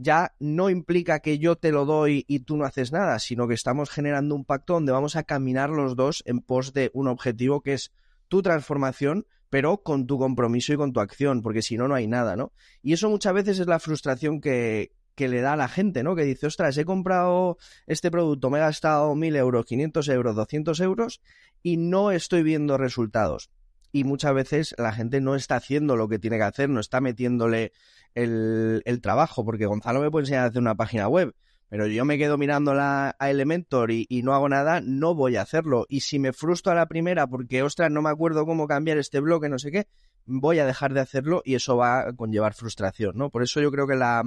[0.00, 3.54] ya no implica que yo te lo doy y tú no haces nada, sino que
[3.54, 7.60] estamos generando un pacto donde vamos a caminar los dos en pos de un objetivo
[7.60, 7.92] que es
[8.28, 12.06] tu transformación, pero con tu compromiso y con tu acción, porque si no, no hay
[12.06, 12.52] nada, ¿no?
[12.82, 16.16] Y eso muchas veces es la frustración que, que le da a la gente, ¿no?
[16.16, 20.80] Que dice, ostras, he comprado este producto, me he gastado mil euros, 500 euros, 200
[20.80, 21.20] euros
[21.62, 23.50] y no estoy viendo resultados.
[23.92, 27.00] Y muchas veces la gente no está haciendo lo que tiene que hacer, no está
[27.00, 27.72] metiéndole
[28.14, 31.34] el, el trabajo, porque Gonzalo me puede enseñar a hacer una página web,
[31.68, 35.42] pero yo me quedo mirándola a Elementor y, y, no hago nada, no voy a
[35.42, 35.86] hacerlo.
[35.88, 39.20] Y si me frustro a la primera porque, ostras, no me acuerdo cómo cambiar este
[39.20, 39.86] bloque, no sé qué,
[40.26, 43.30] voy a dejar de hacerlo y eso va a conllevar frustración, ¿no?
[43.30, 44.22] Por eso yo creo que la,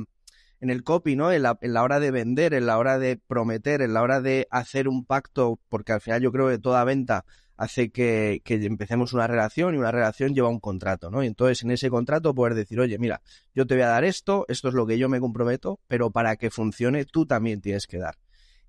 [0.59, 1.31] en el copy, ¿no?
[1.31, 4.21] En la, en la hora de vender, en la hora de prometer, en la hora
[4.21, 7.25] de hacer un pacto, porque al final yo creo que toda venta
[7.57, 11.23] hace que, empecemos una relación y una relación lleva un contrato, ¿no?
[11.23, 13.21] Y entonces en ese contrato poder decir, oye, mira,
[13.53, 16.35] yo te voy a dar esto, esto es lo que yo me comprometo, pero para
[16.35, 18.15] que funcione tú también tienes que dar.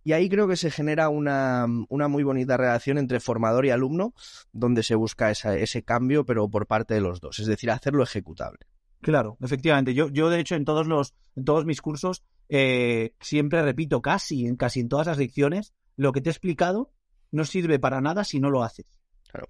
[0.07, 4.13] Y ahí creo que se genera una, una muy bonita relación entre formador y alumno,
[4.53, 8.67] donde se busca ese cambio, pero por parte de los dos, es decir, hacerlo ejecutable.
[9.01, 9.93] Claro, efectivamente.
[9.93, 14.47] Yo, yo de hecho, en todos los, en todos mis cursos, eh, siempre repito casi,
[14.47, 16.91] en casi en todas las lecciones, lo que te he explicado
[17.35, 18.87] no sirve para nada si no lo haces.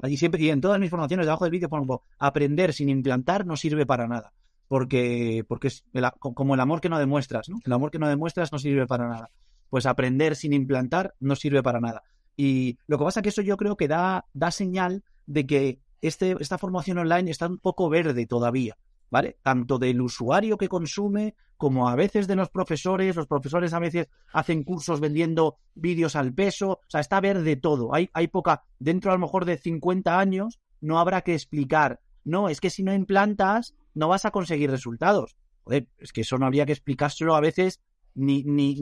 [0.00, 3.56] Allí siempre, y en todas mis formaciones debajo del vídeo pongo aprender sin implantar no
[3.56, 4.32] sirve para nada.
[4.66, 5.84] Porque, porque es
[6.18, 7.58] como el amor que no demuestras, ¿no?
[7.62, 9.30] El amor que no demuestras no sirve para nada.
[9.68, 12.02] Pues aprender sin implantar no sirve para nada.
[12.34, 15.80] Y lo que pasa es que eso yo creo que da, da señal de que
[16.00, 18.76] este, esta formación online está un poco verde todavía.
[19.14, 19.38] ¿Vale?
[19.42, 23.14] Tanto del usuario que consume como a veces de los profesores.
[23.14, 26.70] Los profesores a veces hacen cursos vendiendo vídeos al peso.
[26.70, 27.94] O sea, está verde todo.
[27.94, 28.64] Hay, hay poca.
[28.80, 32.00] Dentro a lo mejor de 50 años no habrá que explicar.
[32.24, 35.36] No, es que si no implantas no vas a conseguir resultados.
[35.62, 37.80] Joder, es que eso no habría que explicárselo a veces
[38.16, 38.80] ni, ni,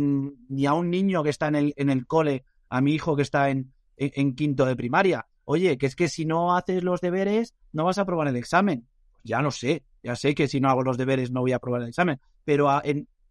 [0.48, 3.22] ni a un niño que está en el, en el cole, a mi hijo que
[3.22, 5.26] está en, en quinto de primaria.
[5.44, 8.88] Oye, que es que si no haces los deberes no vas a aprobar el examen.
[9.24, 11.82] Ya no sé, ya sé que si no hago los deberes no voy a aprobar
[11.82, 12.68] el examen, pero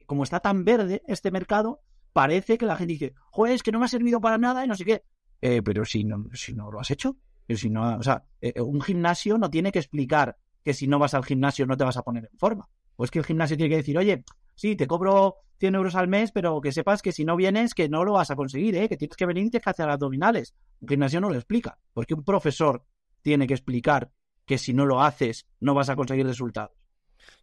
[0.06, 1.82] como está tan verde este mercado,
[2.14, 4.68] parece que la gente dice, joder, es que no me ha servido para nada y
[4.68, 5.04] no sé qué.
[5.42, 7.18] Eh, pero si no, si no lo has hecho,
[7.56, 11.14] si no, o sea, eh, un gimnasio no tiene que explicar que si no vas
[11.14, 12.70] al gimnasio no te vas a poner en forma.
[12.96, 14.24] O es que el gimnasio tiene que decir, oye,
[14.56, 17.90] sí, te cobro 100 euros al mes, pero que sepas que si no vienes, que
[17.90, 18.90] no lo vas a conseguir, ¿eh?
[18.90, 20.54] que tienes que venir y tienes que hacer abdominales.
[20.80, 22.86] Un gimnasio no lo explica, porque un profesor
[23.22, 24.12] tiene que explicar
[24.52, 26.76] que si no lo haces no vas a conseguir resultados.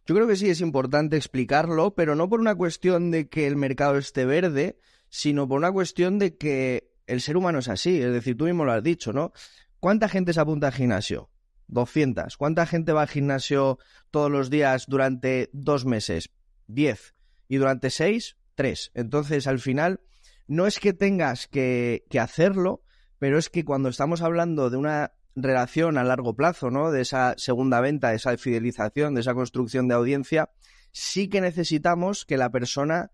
[0.05, 3.55] Yo creo que sí es importante explicarlo, pero no por una cuestión de que el
[3.55, 4.77] mercado esté verde,
[5.09, 7.99] sino por una cuestión de que el ser humano es así.
[7.99, 9.31] Es decir, tú mismo lo has dicho, ¿no?
[9.79, 11.31] ¿Cuánta gente se apunta al gimnasio?
[11.69, 12.37] 200.
[12.37, 13.79] ¿Cuánta gente va al gimnasio
[14.11, 16.29] todos los días durante dos meses?
[16.67, 17.15] 10.
[17.47, 18.91] Y durante seis, tres.
[18.93, 20.01] Entonces, al final,
[20.45, 22.83] no es que tengas que, que hacerlo,
[23.17, 26.91] pero es que cuando estamos hablando de una relación a largo plazo, ¿no?
[26.91, 30.49] De esa segunda venta, de esa fidelización, de esa construcción de audiencia,
[30.91, 33.11] sí que necesitamos que la persona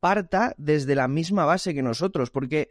[0.00, 2.68] parta desde la misma base que nosotros, porque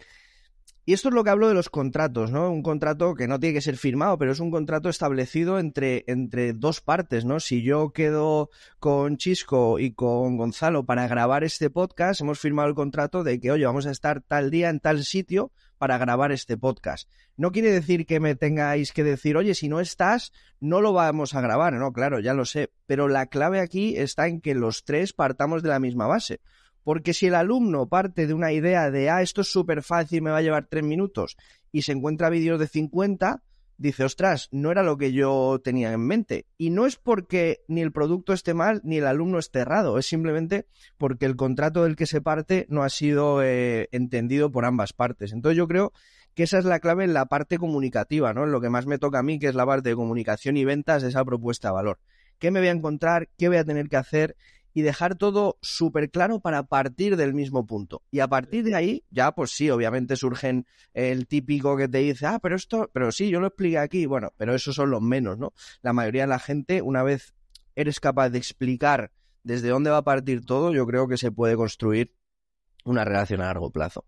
[0.87, 2.51] y esto es lo que hablo de los contratos, ¿no?
[2.51, 6.53] Un contrato que no tiene que ser firmado, pero es un contrato establecido entre, entre
[6.53, 7.39] dos partes, ¿no?
[7.39, 12.75] Si yo quedo con Chisco y con Gonzalo para grabar este podcast, hemos firmado el
[12.75, 16.55] contrato de que, oye, vamos a estar tal día en tal sitio para grabar este
[16.55, 17.09] podcast.
[17.35, 21.33] No quiere decir que me tengáis que decir, oye, si no estás, no lo vamos
[21.33, 21.73] a grabar.
[21.73, 22.71] No, claro, ya lo sé.
[22.85, 26.41] Pero la clave aquí está en que los tres partamos de la misma base
[26.85, 30.29] Porque si el alumno parte de una idea de, ah, esto es súper fácil, me
[30.29, 31.35] va a llevar tres minutos,
[31.71, 33.41] y se encuentra vídeos de 50,
[33.77, 36.45] dice, ostras, no era lo que yo tenía en mente.
[36.59, 40.05] Y no es porque ni el producto esté mal ni el alumno esté errado, es
[40.05, 40.67] simplemente
[40.99, 45.33] porque el contrato del que se parte no ha sido eh, entendido por ambas partes.
[45.33, 45.91] Entonces yo creo
[46.35, 48.43] que esa es la clave en la parte comunicativa, ¿no?
[48.43, 50.65] En lo que más me toca a mí, que es la parte de comunicación y
[50.65, 51.99] ventas, esa propuesta de valor.
[52.39, 53.29] ¿Qué me voy a encontrar?
[53.37, 54.35] ¿Qué voy a tener que hacer?
[54.75, 58.03] Y dejar todo súper claro para partir del mismo punto.
[58.11, 62.25] Y a partir de ahí, ya pues sí, obviamente surgen el típico que te dice,
[62.25, 65.37] ah, pero esto, pero sí, yo lo expliqué aquí, bueno, pero esos son los menos,
[65.37, 65.53] ¿no?
[65.81, 67.33] La mayoría de la gente, una vez
[67.73, 71.55] eres capaz de explicar desde dónde va a partir todo, yo creo que se puede
[71.55, 72.13] construir
[72.83, 74.03] una relación a largo plazo.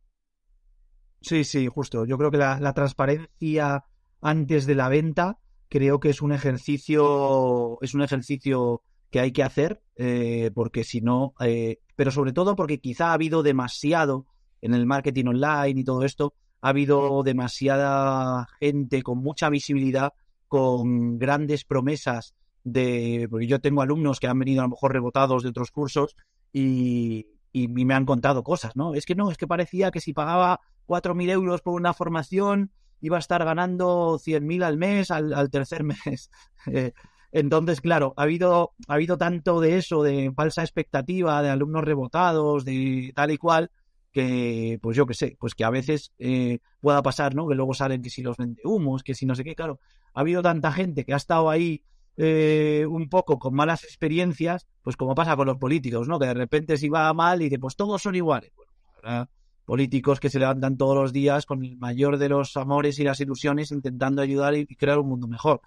[1.22, 2.06] Sí, sí, justo.
[2.06, 3.86] Yo creo que la, la transparencia
[4.20, 9.44] antes de la venta creo que es un ejercicio, es un ejercicio que hay que
[9.44, 14.26] hacer, eh, porque si no, eh, pero sobre todo porque quizá ha habido demasiado
[14.62, 20.14] en el marketing online y todo esto, ha habido demasiada gente con mucha visibilidad,
[20.48, 25.44] con grandes promesas de, porque yo tengo alumnos que han venido a lo mejor rebotados
[25.44, 26.16] de otros cursos
[26.52, 28.94] y, y, me han contado cosas, ¿no?
[28.94, 33.18] Es que no, es que parecía que si pagaba 4.000 euros por una formación iba
[33.18, 36.30] a estar ganando 100.000 al mes al, tercer mes.
[36.68, 36.94] Eh,
[37.32, 42.66] entonces, claro, ha habido, ha habido tanto de eso, de falsa expectativa, de alumnos rebotados,
[42.66, 43.72] de tal y cual,
[44.12, 47.48] que, pues yo qué sé, pues que a veces eh, pueda pasar, ¿no?
[47.48, 49.80] Que luego salen que si los vende humos, que si no sé qué, claro.
[50.14, 51.84] Ha habido tanta gente que ha estado ahí
[52.16, 56.18] eh, un poco con malas experiencias, pues como pasa con los políticos, ¿no?
[56.18, 58.52] Que de repente si va mal y dice, pues todos son iguales.
[58.56, 59.30] Bueno,
[59.68, 63.20] políticos que se levantan todos los días con el mayor de los amores y las
[63.20, 65.60] ilusiones intentando ayudar y crear un mundo mejor.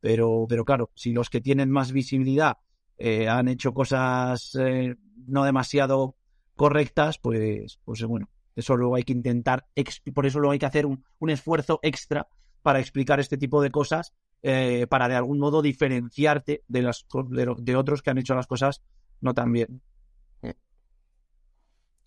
[0.00, 2.58] Pero, pero claro, si los que tienen más visibilidad
[2.98, 4.96] eh, han hecho cosas eh,
[5.28, 6.16] no demasiado
[6.56, 9.66] correctas, pues, pues bueno, eso luego hay que intentar,
[10.12, 12.26] por eso luego hay que hacer un, un esfuerzo extra
[12.60, 17.54] para explicar este tipo de cosas, eh, para de algún modo diferenciarte de, las, de,
[17.56, 18.82] de otros que han hecho las cosas
[19.20, 19.80] no tan bien.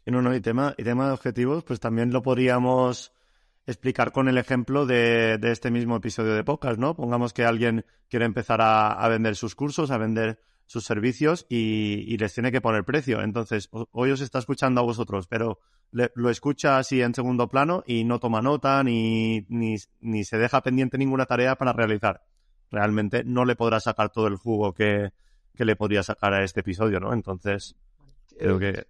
[0.08, 3.12] Y no, no, y tema, y tema de objetivos, pues también lo podríamos
[3.66, 6.96] explicar con el ejemplo de, de este mismo episodio de podcast, ¿no?
[6.96, 12.06] Pongamos que alguien quiere empezar a, a vender sus cursos, a vender sus servicios y,
[12.08, 13.22] y, les tiene que poner precio.
[13.22, 15.60] Entonces, hoy os está escuchando a vosotros, pero
[15.92, 20.38] le, lo escucha así en segundo plano y no toma nota ni, ni, ni se
[20.38, 22.24] deja pendiente ninguna tarea para realizar.
[22.72, 25.12] Realmente no le podrá sacar todo el jugo que,
[25.54, 27.12] que le podría sacar a este episodio, ¿no?
[27.12, 27.76] Entonces,
[28.40, 28.88] creo que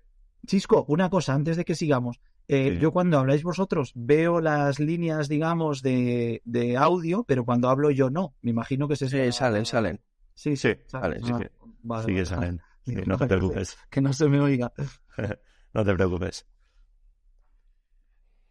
[0.47, 2.19] Chisco, una cosa, antes de que sigamos.
[2.47, 2.79] Eh, sí.
[2.79, 8.09] Yo cuando habláis vosotros veo las líneas, digamos, de, de, audio, pero cuando hablo yo
[8.09, 8.33] no.
[8.41, 10.01] Me imagino que se sí, salen, salen.
[10.33, 11.23] Sí, sí, salen.
[11.23, 12.61] Sí, ah, sí, vale, sí que salen.
[12.85, 13.77] Sí, no te preocupes.
[13.89, 14.71] Que no se me oiga.
[15.73, 16.47] no te preocupes.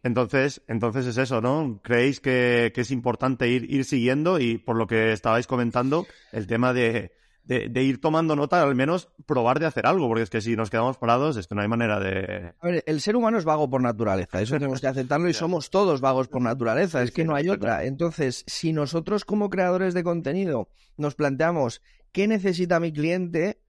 [0.02, 1.80] Entonces, entonces es eso, ¿no?
[1.82, 4.38] ¿Creéis que, que es importante ir, ir siguiendo?
[4.38, 7.12] Y por lo que estabais comentando, el tema de,
[7.46, 10.56] de, de, ir tomando nota, al menos probar de hacer algo, porque es que si
[10.56, 12.52] nos quedamos parados, es que no hay manera de...
[12.60, 15.70] A ver, el ser humano es vago por naturaleza, eso tenemos que aceptarlo y somos
[15.70, 17.84] todos vagos por naturaleza, es que no hay otra.
[17.84, 21.82] Entonces, si nosotros como creadores de contenido nos planteamos
[22.12, 23.60] qué necesita mi cliente,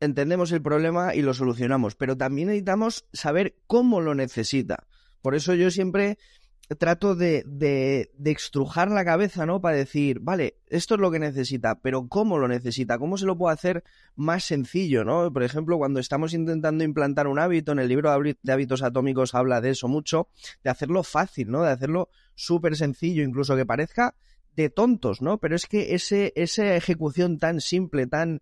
[0.00, 4.86] entendemos el problema y lo solucionamos, pero también necesitamos saber cómo lo necesita.
[5.20, 6.18] Por eso yo siempre
[6.78, 9.60] trato de, de, de, extrujar la cabeza, ¿no?
[9.60, 12.98] Para decir, vale, esto es lo que necesita, pero ¿cómo lo necesita?
[12.98, 13.84] ¿Cómo se lo puedo hacer
[14.16, 15.32] más sencillo, ¿no?
[15.32, 19.60] Por ejemplo, cuando estamos intentando implantar un hábito, en el libro de hábitos atómicos habla
[19.60, 20.28] de eso mucho,
[20.64, 21.62] de hacerlo fácil, ¿no?
[21.62, 24.14] De hacerlo súper sencillo, incluso que parezca
[24.56, 25.38] de tontos, ¿no?
[25.38, 28.40] Pero es que ese, esa ejecución tan simple, tan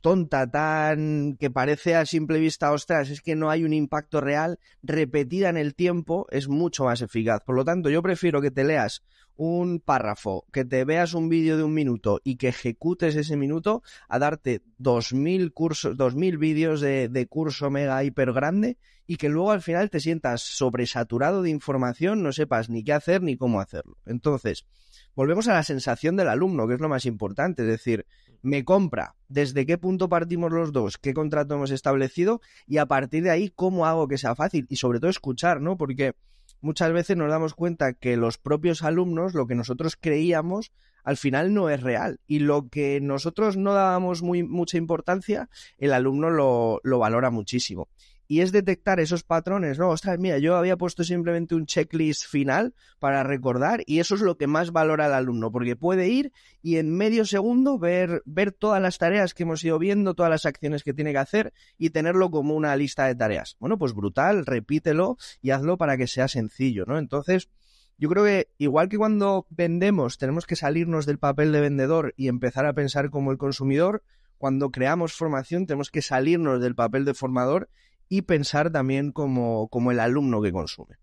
[0.00, 4.58] tonta, tan que parece a simple vista, ostras, es que no hay un impacto real,
[4.82, 7.42] repetida en el tiempo, es mucho más eficaz.
[7.44, 9.02] Por lo tanto, yo prefiero que te leas
[9.36, 13.82] un párrafo, que te veas un vídeo de un minuto y que ejecutes ese minuto
[14.08, 19.16] a darte dos mil cursos, dos mil vídeos de, de curso mega hiper grande y
[19.16, 23.36] que luego al final te sientas sobresaturado de información, no sepas ni qué hacer ni
[23.36, 23.96] cómo hacerlo.
[24.06, 24.66] Entonces,
[25.14, 28.06] volvemos a la sensación del alumno, que es lo más importante, es decir,
[28.42, 33.22] me compra, desde qué punto partimos los dos, qué contrato hemos establecido y a partir
[33.22, 35.76] de ahí cómo hago que sea fácil y sobre todo escuchar, ¿no?
[35.76, 36.14] Porque
[36.60, 40.72] muchas veces nos damos cuenta que los propios alumnos, lo que nosotros creíamos,
[41.04, 45.92] al final no es real y lo que nosotros no dábamos muy, mucha importancia, el
[45.92, 47.88] alumno lo, lo valora muchísimo.
[48.28, 49.88] Y es detectar esos patrones, ¿no?
[49.88, 54.36] Ostras, mira, yo había puesto simplemente un checklist final para recordar y eso es lo
[54.36, 58.82] que más valora el alumno, porque puede ir y en medio segundo ver, ver todas
[58.82, 62.30] las tareas que hemos ido viendo, todas las acciones que tiene que hacer y tenerlo
[62.30, 63.56] como una lista de tareas.
[63.60, 66.98] Bueno, pues brutal, repítelo y hazlo para que sea sencillo, ¿no?
[66.98, 67.48] Entonces,
[67.96, 72.28] yo creo que igual que cuando vendemos tenemos que salirnos del papel de vendedor y
[72.28, 74.02] empezar a pensar como el consumidor,
[74.36, 77.70] cuando creamos formación tenemos que salirnos del papel de formador
[78.08, 80.96] y pensar también como, como el alumno que consume.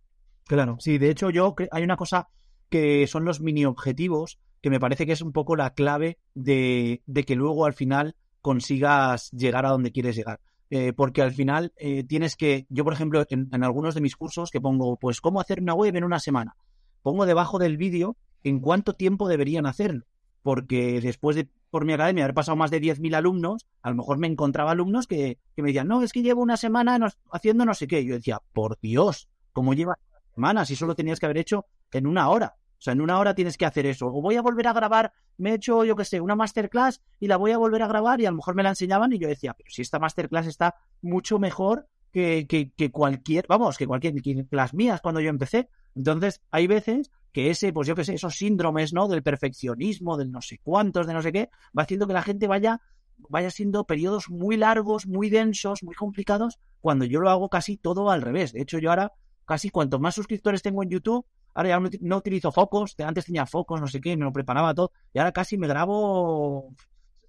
[0.45, 2.30] Claro, sí, de hecho yo hay una cosa
[2.70, 7.03] que son los mini objetivos que me parece que es un poco la clave de,
[7.06, 10.39] de que luego al final consigas llegar a donde quieres llegar.
[10.72, 14.16] Eh, porque al final eh, tienes que, yo por ejemplo, en, en, algunos de mis
[14.16, 16.56] cursos que pongo, pues, cómo hacer una web en una semana,
[17.03, 20.06] pongo debajo del vídeo en cuánto tiempo deberían hacerlo.
[20.45, 24.19] Porque después de por mi academia haber pasado más de 10.000 alumnos, a lo mejor
[24.19, 26.99] me encontraba alumnos que, que, me decían, no, es que llevo una semana
[27.31, 28.01] haciendo no sé qué.
[28.01, 31.65] Y yo decía, por Dios, ¿cómo llevas una semana si solo tenías que haber hecho
[31.91, 32.57] en una hora?
[32.77, 34.05] O sea, en una hora tienes que hacer eso.
[34.05, 37.25] O voy a volver a grabar, me he hecho, yo qué sé, una masterclass y
[37.25, 39.27] la voy a volver a grabar y a lo mejor me la enseñaban y yo
[39.27, 44.21] decía, pero si esta masterclass está mucho mejor que, que, que cualquier, vamos, que cualquier,
[44.21, 45.69] que las mías cuando yo empecé.
[45.95, 49.09] Entonces, hay veces que ese, pues yo qué sé, esos síndromes, ¿no?
[49.09, 52.47] Del perfeccionismo, del no sé cuántos, de no sé qué, va haciendo que la gente
[52.47, 52.79] vaya,
[53.27, 58.09] vaya siendo periodos muy largos, muy densos, muy complicados, cuando yo lo hago casi todo
[58.09, 58.53] al revés.
[58.53, 59.11] De hecho, yo ahora
[59.43, 63.81] casi cuanto más suscriptores tengo en YouTube, ahora ya no, utilizo focos, antes tenía focos,
[63.81, 66.73] no sé qué, me lo preparaba todo, y ahora casi me grabo,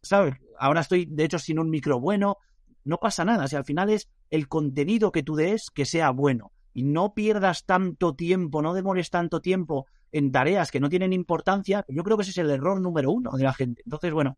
[0.02, 0.36] ¿sabes?
[0.56, 2.38] Ahora estoy, de hecho, sin un micro bueno,
[2.84, 6.52] no pasa nada, si al final es el contenido que tú des que sea bueno
[6.76, 11.86] y no pierdas tanto tiempo, no demores tanto tiempo en tareas que no tienen importancia,
[11.88, 13.80] yo creo que ese es el error número uno de la gente.
[13.86, 14.36] Entonces, bueno,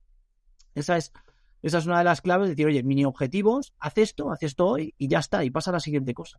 [0.76, 1.12] esa es,
[1.62, 4.94] esa es una de las claves, decir, oye, mini objetivos, haz esto, haz esto hoy
[4.98, 6.38] y ya está, y pasa a la siguiente cosa.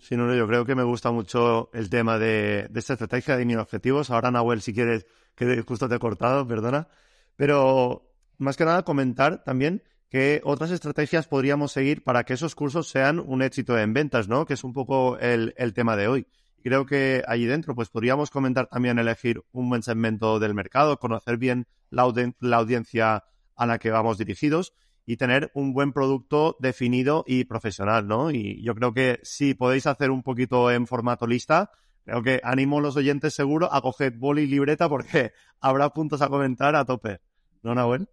[0.00, 3.44] Sí, no, yo creo que me gusta mucho el tema de, de esta estrategia de
[3.44, 4.08] mini objetivos.
[4.08, 5.04] Ahora, Nahuel, si quieres,
[5.34, 6.88] que justo te he cortado, perdona.
[7.36, 12.88] Pero más que nada comentar también qué otras estrategias podríamos seguir para que esos cursos
[12.88, 14.44] sean un éxito en ventas, ¿no?
[14.44, 16.26] Que es un poco el, el tema de hoy.
[16.62, 21.38] Creo que allí dentro, pues podríamos comentar también elegir un buen segmento del mercado, conocer
[21.38, 23.24] bien la, audien la audiencia
[23.56, 24.74] a la que vamos dirigidos
[25.06, 28.30] y tener un buen producto definido y profesional, ¿no?
[28.30, 31.70] Y yo creo que si podéis hacer un poquito en formato lista,
[32.04, 36.20] creo que animo a los oyentes seguro a coger boli y libreta porque habrá puntos
[36.20, 37.20] a comentar a tope.
[37.62, 38.08] ¿No, Nahuel?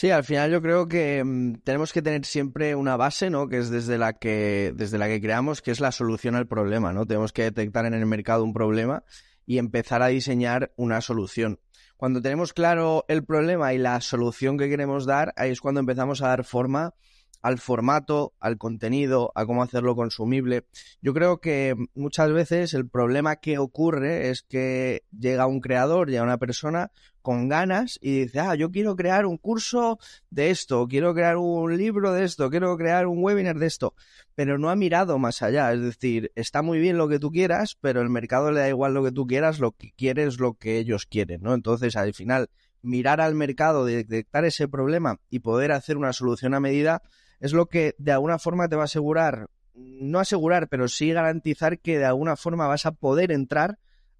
[0.00, 3.48] Sí, al final yo creo que mmm, tenemos que tener siempre una base, ¿no?
[3.48, 6.94] Que es desde la que, desde la que creamos, que es la solución al problema,
[6.94, 7.04] ¿no?
[7.04, 9.04] Tenemos que detectar en el mercado un problema
[9.44, 11.60] y empezar a diseñar una solución.
[11.98, 16.22] Cuando tenemos claro el problema y la solución que queremos dar, ahí es cuando empezamos
[16.22, 16.94] a dar forma
[17.42, 20.66] al formato, al contenido, a cómo hacerlo consumible.
[21.00, 26.22] Yo creo que muchas veces el problema que ocurre es que llega un creador, llega
[26.22, 26.90] una persona
[27.22, 29.98] con ganas y dice, ah, yo quiero crear un curso
[30.30, 33.94] de esto, quiero crear un libro de esto, quiero crear un webinar de esto,
[34.34, 35.72] pero no ha mirado más allá.
[35.72, 38.94] Es decir, está muy bien lo que tú quieras, pero el mercado le da igual
[38.94, 41.54] lo que tú quieras, lo que quieres lo que ellos quieren, ¿no?
[41.54, 42.48] Entonces, al final,
[42.82, 47.02] mirar al mercado, detectar ese problema y poder hacer una solución a medida
[47.40, 51.78] es lo que de alguna forma te va a asegurar, no asegurar, pero sí garantizar
[51.78, 53.78] que de alguna forma vas a poder entrar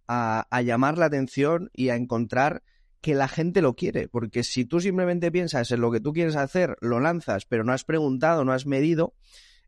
[0.09, 2.63] a, a llamar la atención y a encontrar
[3.01, 6.37] que la gente lo quiere, porque si tú simplemente piensas en lo que tú quieres
[6.37, 9.15] hacer, lo lanzas, pero no has preguntado, no has medido,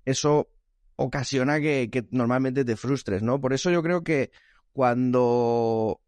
[0.05, 0.49] eso
[0.97, 3.41] ocasiona que, que normalmente te frustres, ¿no?
[3.41, 4.31] Por eso yo creo que
[4.73, 6.01] cuando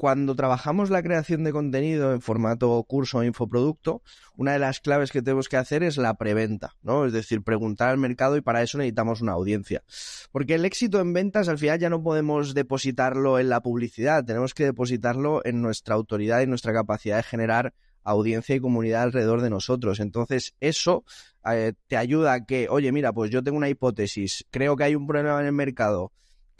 [0.00, 4.00] cuando trabajamos la creación de contenido en formato curso o infoproducto,
[4.34, 7.04] una de las claves que tenemos que hacer es la preventa, ¿no?
[7.04, 9.84] Es decir, preguntar al mercado y para eso necesitamos una audiencia.
[10.32, 14.54] Porque el éxito en ventas al final ya no podemos depositarlo en la publicidad, tenemos
[14.54, 19.50] que depositarlo en nuestra autoridad y nuestra capacidad de generar audiencia y comunidad alrededor de
[19.50, 20.00] nosotros.
[20.00, 21.04] Entonces, eso
[21.44, 24.94] eh, te ayuda a que, oye, mira, pues yo tengo una hipótesis, creo que hay
[24.94, 26.10] un problema en el mercado,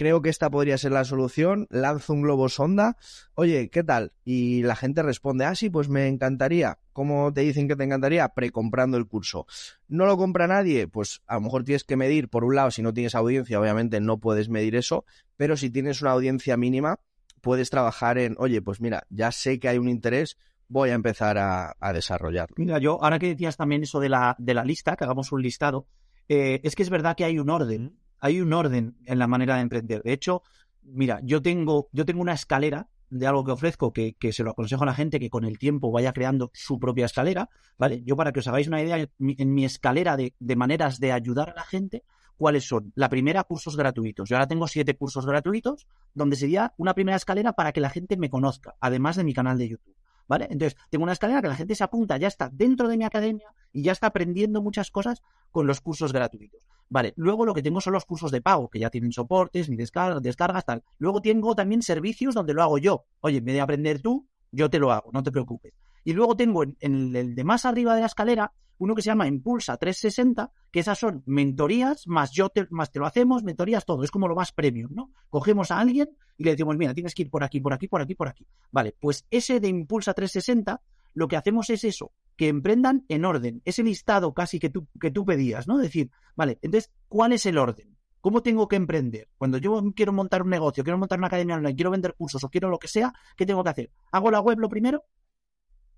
[0.00, 2.96] creo que esta podría ser la solución, lanzo un globo sonda,
[3.34, 4.14] oye, ¿qué tal?
[4.24, 6.78] Y la gente responde, ah, sí, pues me encantaría.
[6.94, 8.26] ¿Cómo te dicen que te encantaría?
[8.30, 9.44] Precomprando el curso.
[9.88, 10.88] ¿No lo compra nadie?
[10.88, 14.00] Pues a lo mejor tienes que medir, por un lado, si no tienes audiencia, obviamente
[14.00, 15.04] no puedes medir eso,
[15.36, 16.98] pero si tienes una audiencia mínima,
[17.42, 20.38] puedes trabajar en, oye, pues mira, ya sé que hay un interés,
[20.68, 22.54] voy a empezar a, a desarrollarlo.
[22.56, 25.42] Mira, yo, ahora que decías también eso de la, de la lista, que hagamos un
[25.42, 25.86] listado,
[26.30, 29.56] eh, es que es verdad que hay un orden hay un orden en la manera
[29.56, 30.02] de emprender.
[30.02, 30.42] De hecho,
[30.82, 34.52] mira, yo tengo, yo tengo una escalera de algo que ofrezco, que, que, se lo
[34.52, 38.02] aconsejo a la gente que con el tiempo vaya creando su propia escalera, ¿vale?
[38.04, 41.50] Yo para que os hagáis una idea, en mi escalera de, de maneras de ayudar
[41.50, 42.04] a la gente,
[42.36, 42.92] ¿cuáles son?
[42.94, 44.28] La primera, cursos gratuitos.
[44.28, 48.16] Yo ahora tengo siete cursos gratuitos, donde sería una primera escalera para que la gente
[48.16, 49.96] me conozca, además de mi canal de YouTube.
[50.28, 50.46] ¿Vale?
[50.48, 53.52] Entonces, tengo una escalera que la gente se apunta, ya está dentro de mi academia
[53.72, 56.60] y ya está aprendiendo muchas cosas con los cursos gratuitos.
[56.90, 59.76] Vale, luego lo que tengo son los cursos de pago, que ya tienen soportes, ni
[59.76, 60.82] descargas, descargas, tal.
[60.98, 63.04] Luego tengo también servicios donde lo hago yo.
[63.20, 65.72] Oye, en vez de aprender tú, yo te lo hago, no te preocupes.
[66.02, 69.28] Y luego tengo en, el de más arriba de la escalera uno que se llama
[69.28, 74.02] Impulsa 360, que esas son mentorías, más yo te, más te lo hacemos, mentorías, todo.
[74.02, 75.12] Es como lo más premium, ¿no?
[75.28, 78.00] Cogemos a alguien y le decimos, mira, tienes que ir por aquí, por aquí, por
[78.00, 78.46] aquí, por aquí.
[78.72, 80.80] Vale, pues ese de Impulsa 360,
[81.14, 85.10] lo que hacemos es eso, que emprendan en orden, ese listado casi que tú, que
[85.10, 85.78] tú pedías, ¿no?
[85.78, 87.96] Decir, vale, entonces, ¿cuál es el orden?
[88.20, 89.28] ¿Cómo tengo que emprender?
[89.38, 92.50] Cuando yo quiero montar un negocio, quiero montar una academia online, quiero vender cursos o
[92.50, 93.90] quiero lo que sea, ¿qué tengo que hacer?
[94.12, 95.04] ¿Hago la web lo primero?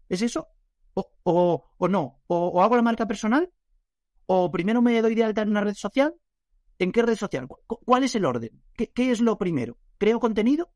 [0.08, 0.48] ¿Es eso?
[0.94, 2.22] ¿O, o, no?
[2.26, 3.50] ¿O, hago la marca personal?
[4.26, 6.14] ¿O primero me doy de alta en una red social?
[6.78, 7.48] ¿En qué red social?
[7.66, 8.62] ¿Cuál es el orden?
[8.74, 9.78] ¿Qué, es lo primero?
[9.98, 10.72] ¿Creo contenido?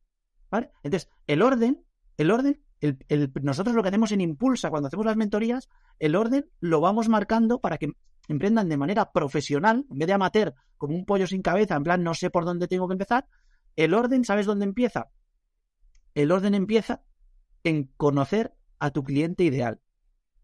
[0.50, 0.70] ¿Vale?
[0.82, 1.84] Entonces, el orden,
[2.16, 5.68] el orden, el, nosotros lo que hacemos en Impulsa cuando hacemos las mentorías,
[5.98, 7.92] el orden lo vamos marcando para que
[8.28, 12.02] emprendan de manera profesional, en vez de amateur, como un pollo sin cabeza, en plan
[12.02, 13.26] no sé por dónde tengo que empezar.
[13.76, 15.10] El orden, ¿sabes dónde empieza?
[16.14, 17.02] El orden empieza
[17.62, 19.80] en conocer a tu cliente ideal.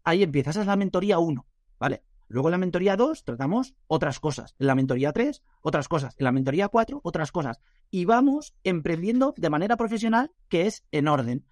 [0.03, 1.45] Ahí empiezas, esa es la mentoría 1,
[1.79, 2.03] ¿vale?
[2.27, 4.55] Luego en la mentoría 2 tratamos otras cosas.
[4.57, 6.15] En la mentoría 3, otras cosas.
[6.17, 7.59] En la mentoría 4, otras cosas.
[7.91, 11.45] Y vamos emprendiendo de manera profesional, que es en orden.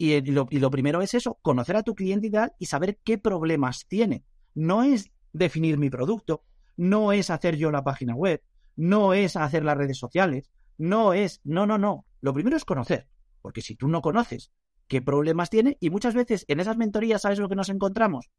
[0.00, 3.18] Y, lo, y lo primero es eso, conocer a tu cliente ideal y saber qué
[3.18, 4.24] problemas tiene.
[4.54, 6.44] No es definir mi producto,
[6.76, 8.40] no es hacer yo la página web,
[8.76, 12.06] no es hacer las redes sociales, no es, no, no, no.
[12.20, 13.08] Lo primero es conocer,
[13.42, 14.52] porque si tú no conoces
[14.86, 18.30] qué problemas tiene y muchas veces en esas mentorías, ¿sabes lo que nos encontramos?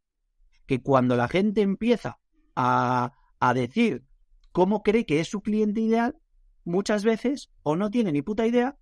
[0.66, 2.20] Que cuando la gente empieza
[2.56, 4.06] a, a decir
[4.54, 6.18] cómo cree que es su cliente ideal,
[6.64, 8.78] muchas veces o no tiene ni puta idea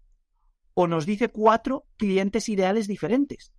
[0.79, 3.51] o nos dice cuatro clientes ideales diferentes,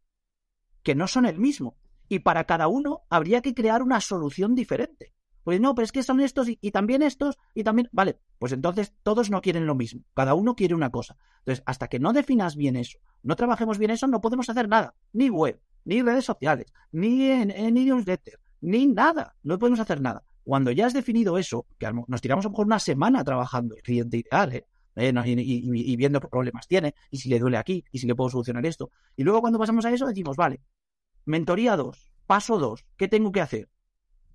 [0.84, 1.76] que no son el mismo.
[2.08, 5.12] Y para cada uno habría que crear una solución diferente.
[5.42, 7.88] Pues no, pero es que son estos y, también estos y también...
[7.90, 10.04] Vale, pues entonces todos no quieren lo mismo.
[10.14, 11.16] Cada uno quiere una cosa.
[11.40, 14.94] Entonces, hasta que no definas bien eso, no trabajemos bien eso, no podemos hacer nada.
[15.12, 19.34] Ni web, ni redes sociales, ni en, newsletter, ni nada.
[19.42, 20.22] No podemos hacer nada.
[20.44, 23.82] Cuando ya has definido eso, que nos tiramos a lo mejor una semana trabajando el
[23.82, 24.66] cliente ideal, ¿eh?
[24.98, 28.30] Eh y, viendo qué problemas tiene, y si le duele aquí, y si le puedo
[28.30, 28.90] solucionar esto.
[29.16, 30.60] Y luego cuando pasamos a eso decimos, vale,
[31.24, 33.68] mentoría 2, paso 2, ¿qué tengo que hacer?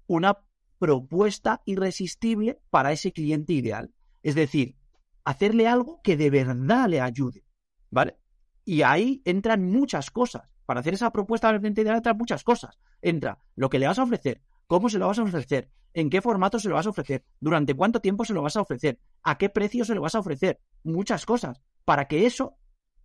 [0.08, 0.38] Una
[0.80, 3.94] propuesta irresistible para ese cliente ideal.
[4.22, 4.76] Es decir,
[5.24, 7.46] hacerle algo que de verdad le ayude.
[7.90, 8.18] ¿Vale?
[8.66, 10.50] Y ahí entran muchas cosas.
[10.66, 12.80] Para hacer esa propuesta al cliente ideal entran muchas cosas.
[13.02, 16.22] Entra lo que le vas a ofrecer, cómo se lo vas a ofrecer, en qué
[16.22, 19.38] formato se lo vas a ofrecer, durante cuánto tiempo se lo vas a ofrecer, a
[19.38, 20.60] qué precio se lo vas a ofrecer.
[20.84, 21.62] Muchas cosas.
[21.86, 22.58] Para que eso,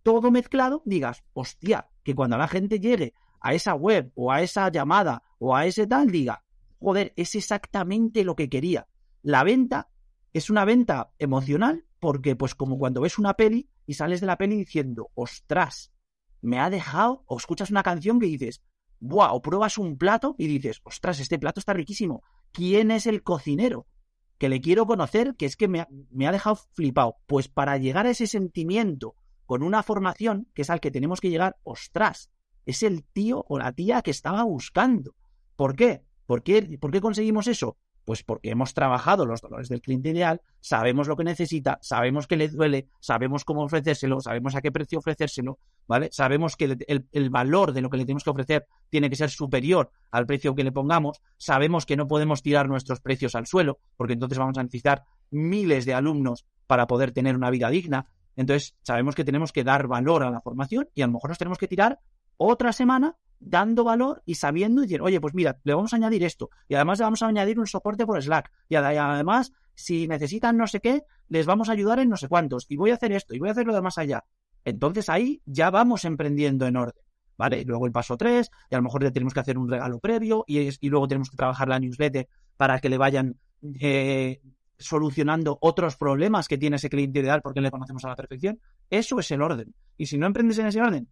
[0.03, 4.69] todo mezclado, digas, hostia, que cuando la gente llegue a esa web o a esa
[4.71, 6.43] llamada o a ese tal, diga,
[6.79, 8.87] joder, es exactamente lo que quería.
[9.21, 9.89] La venta
[10.33, 14.37] es una venta emocional porque pues como cuando ves una peli y sales de la
[14.37, 15.91] peli diciendo, ostras,
[16.41, 18.61] me ha dejado, o escuchas una canción que dices,
[18.99, 22.23] buah, o pruebas un plato y dices, ostras, este plato está riquísimo.
[22.51, 23.87] ¿Quién es el cocinero?
[24.37, 27.17] Que le quiero conocer, que es que me ha, me ha dejado flipado.
[27.27, 31.29] Pues para llegar a ese sentimiento con una formación, que es al que tenemos que
[31.29, 32.29] llegar, ostras,
[32.65, 35.15] es el tío o la tía que estaba buscando.
[35.55, 36.03] ¿Por qué?
[36.25, 37.77] ¿Por qué, ¿Por qué conseguimos eso?
[38.09, 42.37] Pues porque hemos trabajado los dolores del cliente ideal, sabemos lo que necesita, sabemos que
[42.37, 46.09] le duele, sabemos cómo ofrecérselo, sabemos a qué precio ofrecérselo, ¿vale?
[46.11, 49.91] Sabemos que el, valor de lo que le tenemos que ofrecer tiene que ser superior
[50.09, 54.13] al precio que le pongamos, sabemos que no podemos tirar nuestros precios al suelo, porque
[54.13, 58.07] entonces vamos a necesitar miles de alumnos para poder tener una vida digna.
[58.35, 61.37] Entonces, sabemos que tenemos que dar valor a la formación y a lo mejor nos
[61.37, 61.99] tenemos que tirar
[62.37, 66.49] otra semana dando valor y sabiendo decir, oye, pues mira, le vamos a añadir esto
[66.67, 70.67] y además le vamos a añadir un soporte por Slack y además, si necesitan no
[70.67, 73.35] sé qué, les vamos a ayudar en no sé cuántos y voy a hacer esto
[73.35, 74.25] y voy a hacer lo de más allá.
[74.65, 77.03] Entonces ahí ya vamos emprendiendo en orden.
[77.37, 77.61] ¿Vale?
[77.61, 79.99] Y luego el paso 3, y a lo mejor ya tenemos que hacer un regalo
[79.99, 82.27] previo, y, y luego tenemos que trabajar la newsletter
[82.57, 83.39] para que le vayan
[83.79, 84.41] eh,
[84.77, 88.59] solucionando otros problemas que tiene ese cliente ideal porque le conocemos a la perfección.
[88.89, 89.73] Eso es el orden.
[89.97, 91.09] Y si no emprendes en ese orden,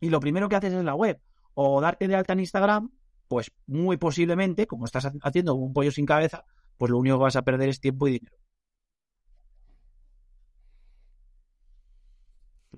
[0.00, 1.20] y lo primero que haces es la web,
[1.54, 2.90] o darte de alta en Instagram,
[3.28, 6.44] pues muy posiblemente, como estás haciendo un pollo sin cabeza,
[6.76, 8.36] pues lo único que vas a perder es tiempo y dinero.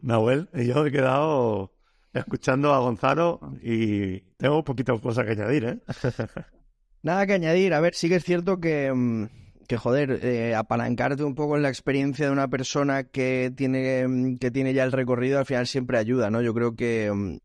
[0.02, 1.72] Nahuel, yo he quedado
[2.12, 5.78] escuchando a Gonzalo y tengo poquitas cosas que añadir, ¿eh?
[7.02, 7.74] Nada que añadir.
[7.74, 9.26] A ver, sí que es cierto que, mm,
[9.66, 14.36] que joder, eh, apalancarte un poco en la experiencia de una persona que tiene, mm,
[14.36, 16.40] que tiene ya el recorrido al final siempre ayuda, ¿no?
[16.42, 17.38] Yo creo que, mm,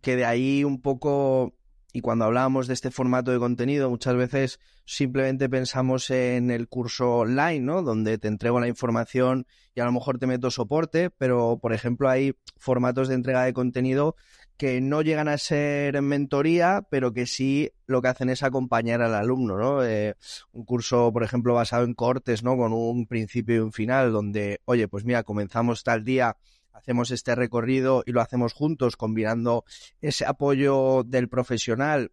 [0.00, 1.54] que de ahí un poco
[1.92, 7.18] y cuando hablábamos de este formato de contenido, muchas veces simplemente pensamos en el curso
[7.18, 7.82] online, ¿no?
[7.82, 12.08] Donde te entrego la información y a lo mejor te meto soporte, pero por ejemplo
[12.08, 14.16] hay formatos de entrega de contenido
[14.56, 19.14] que no llegan a ser mentoría, pero que sí lo que hacen es acompañar al
[19.14, 19.84] alumno, ¿no?
[19.84, 20.14] Eh,
[20.52, 22.56] un curso, por ejemplo, basado en cortes, ¿no?
[22.56, 26.36] Con un principio y un final, donde, oye, pues mira, comenzamos tal día
[26.72, 29.64] hacemos este recorrido y lo hacemos juntos, combinando
[30.00, 32.12] ese apoyo del profesional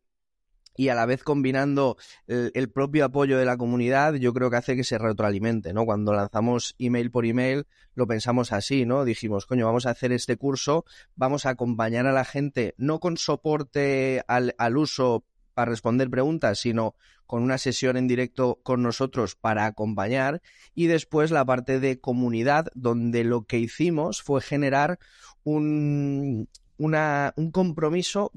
[0.80, 4.78] y a la vez combinando el, propio apoyo de la comunidad, yo creo que hace
[4.78, 5.84] que se retroalimente, ¿no?
[5.84, 9.03] Cuando lanzamos email por email, lo pensamos así, ¿no?
[9.03, 10.86] Dijimos, coño, vamos a hacer este curso,
[11.18, 15.26] vamos a acompañar a la gente, no con soporte al, al uso
[15.60, 16.95] para responder preguntas, sino
[17.28, 20.41] con una sesión en directo con nosotros para acompañar.
[20.74, 24.99] Y después la parte de comunidad donde lo que hicimos fue generar
[25.43, 26.47] un,
[26.78, 28.32] un compromiso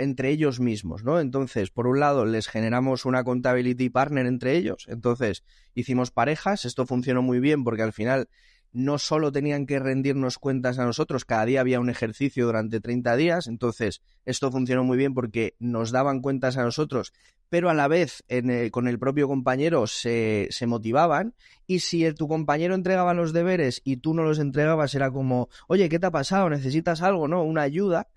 [0.00, 1.20] entre ellos mismos, ¿no?
[1.20, 5.44] Entonces, por un lado, les generamos una accountability partner entre ellos, entonces
[5.74, 8.28] hicimos parejas, esto funcionó muy bien porque al final
[8.74, 13.16] no solo tenían que rendirnos cuentas a nosotros, cada día había un ejercicio durante 30
[13.16, 17.12] días, entonces esto funcionó muy bien porque nos daban cuentas a nosotros,
[17.48, 18.24] pero a la vez
[18.72, 21.34] con el propio compañero se, se motivaban
[21.68, 25.88] y si tu compañero entregaba los deberes y tú no los entregabas era como, oye,
[25.88, 26.50] ¿qué te ha pasado?
[26.50, 27.28] ¿Necesitas algo?
[27.28, 27.44] ¿No?
[27.44, 28.08] Una ayuda.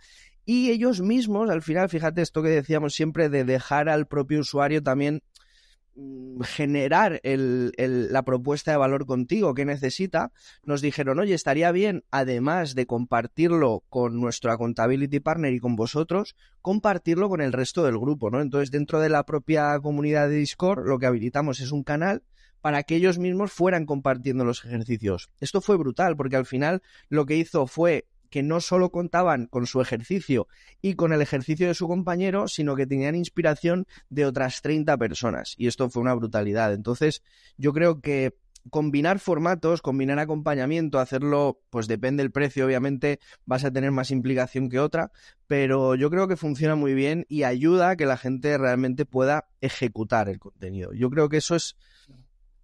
[0.43, 4.81] Y ellos mismos, al final, fíjate esto que decíamos siempre de dejar al propio usuario
[4.81, 5.21] también
[5.99, 10.31] Mm, generar la propuesta de valor contigo que necesita,
[10.63, 16.35] nos dijeron, oye, estaría bien, además de compartirlo con nuestro accountability partner y con vosotros,
[16.61, 18.41] compartirlo con el resto del grupo, ¿no?
[18.41, 22.21] Entonces, dentro de la propia comunidad de Discord, lo que habilitamos es un canal
[22.61, 25.31] para que ellos mismos fueran compartiendo los ejercicios.
[25.39, 29.67] Esto fue brutal, porque al final lo que hizo fue que no solo contaban con
[29.67, 30.47] su ejercicio
[30.81, 35.53] y con el ejercicio de su compañero, sino que tenían inspiración de otras 30 personas.
[35.57, 36.73] Y esto fue una brutalidad.
[36.73, 37.23] Entonces,
[37.57, 38.35] yo creo que
[38.69, 44.69] combinar formatos, combinar acompañamiento, hacerlo, pues depende del precio, obviamente vas a tener más implicación
[44.69, 45.11] que otra,
[45.47, 49.47] pero yo creo que funciona muy bien y ayuda a que la gente realmente pueda
[49.61, 50.93] ejecutar el contenido.
[50.93, 51.75] Yo creo que eso es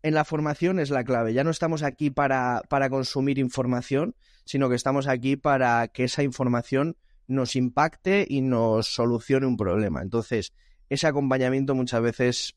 [0.04, 1.34] en la formación es la clave.
[1.34, 6.24] Ya no estamos aquí para, para consumir información, sino que estamos aquí para que esa
[6.24, 6.98] información
[7.28, 10.02] nos impacte y nos solucione un problema.
[10.02, 10.54] Entonces,
[10.90, 12.56] ese acompañamiento muchas veces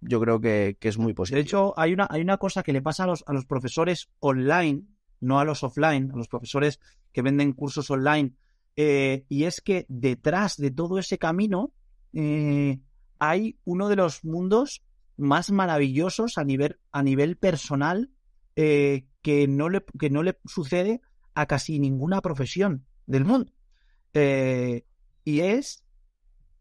[0.00, 1.36] yo creo que, es muy positivo.
[1.36, 4.08] De hecho, hay una, hay una cosa que le pasa a los, a los profesores
[4.18, 4.82] online,
[5.20, 6.80] no a los offline, a los profesores
[7.12, 8.34] que venden cursos online,
[8.76, 11.72] eh, y es que detrás de todo ese camino
[12.12, 12.78] eh,
[13.18, 14.82] hay uno de los mundos
[15.18, 18.10] más maravillosos a nivel, a nivel personal
[18.56, 21.00] eh, que, no le, que no le sucede
[21.34, 23.52] a casi ninguna profesión del mundo.
[24.14, 24.84] Eh,
[25.24, 25.84] y es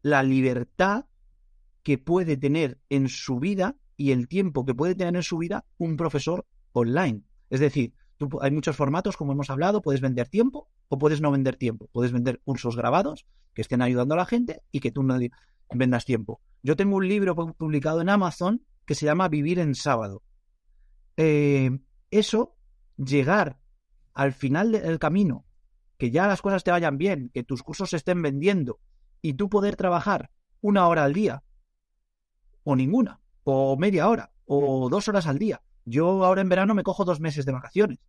[0.02, 1.06] la libertad
[1.84, 5.66] que puede tener en su vida y el tiempo que puede tener en su vida
[5.78, 7.22] un profesor online.
[7.50, 7.94] Es decir,
[8.42, 11.88] hay muchos formatos, como hemos hablado, puedes vender tiempo o puedes no vender tiempo.
[11.92, 15.18] Puedes vender cursos grabados que estén ayudando a la gente y que tú no
[15.72, 16.42] vendas tiempo.
[16.64, 20.24] Yo tengo un libro publicado en Amazon que se llama Vivir en sábado.
[21.18, 21.72] Eh,
[22.12, 22.56] eso,
[22.98, 23.60] llegar
[24.14, 25.46] al final del camino,
[25.98, 28.80] que ya las cosas te vayan bien, que tus cursos se estén vendiendo
[29.22, 30.32] y tú poder trabajar
[30.62, 31.44] una hora al día,
[32.64, 35.62] o ninguna, o media hora, o dos horas al día.
[35.86, 38.00] Yo ahora en verano me cojo dos meses de vacaciones,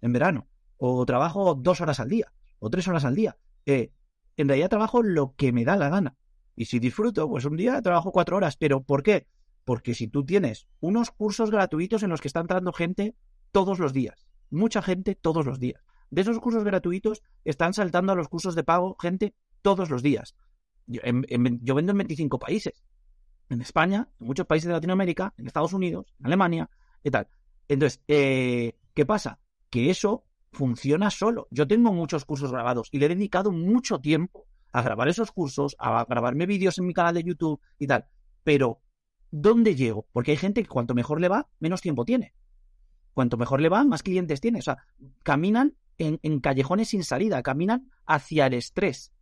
[0.00, 3.36] en verano, o trabajo dos horas al día, o tres horas al día.
[3.66, 3.92] Eh,
[4.36, 6.16] en realidad trabajo lo que me da la gana.
[6.58, 8.56] Y si disfruto, pues un día trabajo cuatro horas.
[8.56, 9.28] ¿Pero por qué?
[9.64, 13.14] Porque si tú tienes unos cursos gratuitos en los que está entrando gente
[13.52, 15.80] todos los días, mucha gente todos los días.
[16.10, 20.34] De esos cursos gratuitos están saltando a los cursos de pago gente todos los días.
[20.88, 22.82] Yo, vendo en 25 países.
[23.50, 26.68] En España, en muchos países de Latinoamérica, en Estados Unidos, en Alemania
[27.04, 27.28] y tal.
[27.68, 29.38] Entonces, eh, ¿qué pasa?
[29.70, 31.46] Que eso funciona solo.
[31.52, 35.76] Yo tengo muchos cursos grabados y le he dedicado mucho tiempo a grabar esos cursos,
[35.78, 38.06] a grabarme vídeos en mi canal de YouTube y tal.
[38.44, 38.80] Pero,
[39.30, 40.06] ¿dónde llego?
[40.12, 42.34] Porque hay gente que cuanto mejor le va, menos tiempo tiene.
[43.14, 44.60] Cuanto mejor le va, más clientes tiene.
[44.60, 44.78] O sea,
[45.22, 49.12] caminan en, callejones sin salida, caminan hacia el estrés.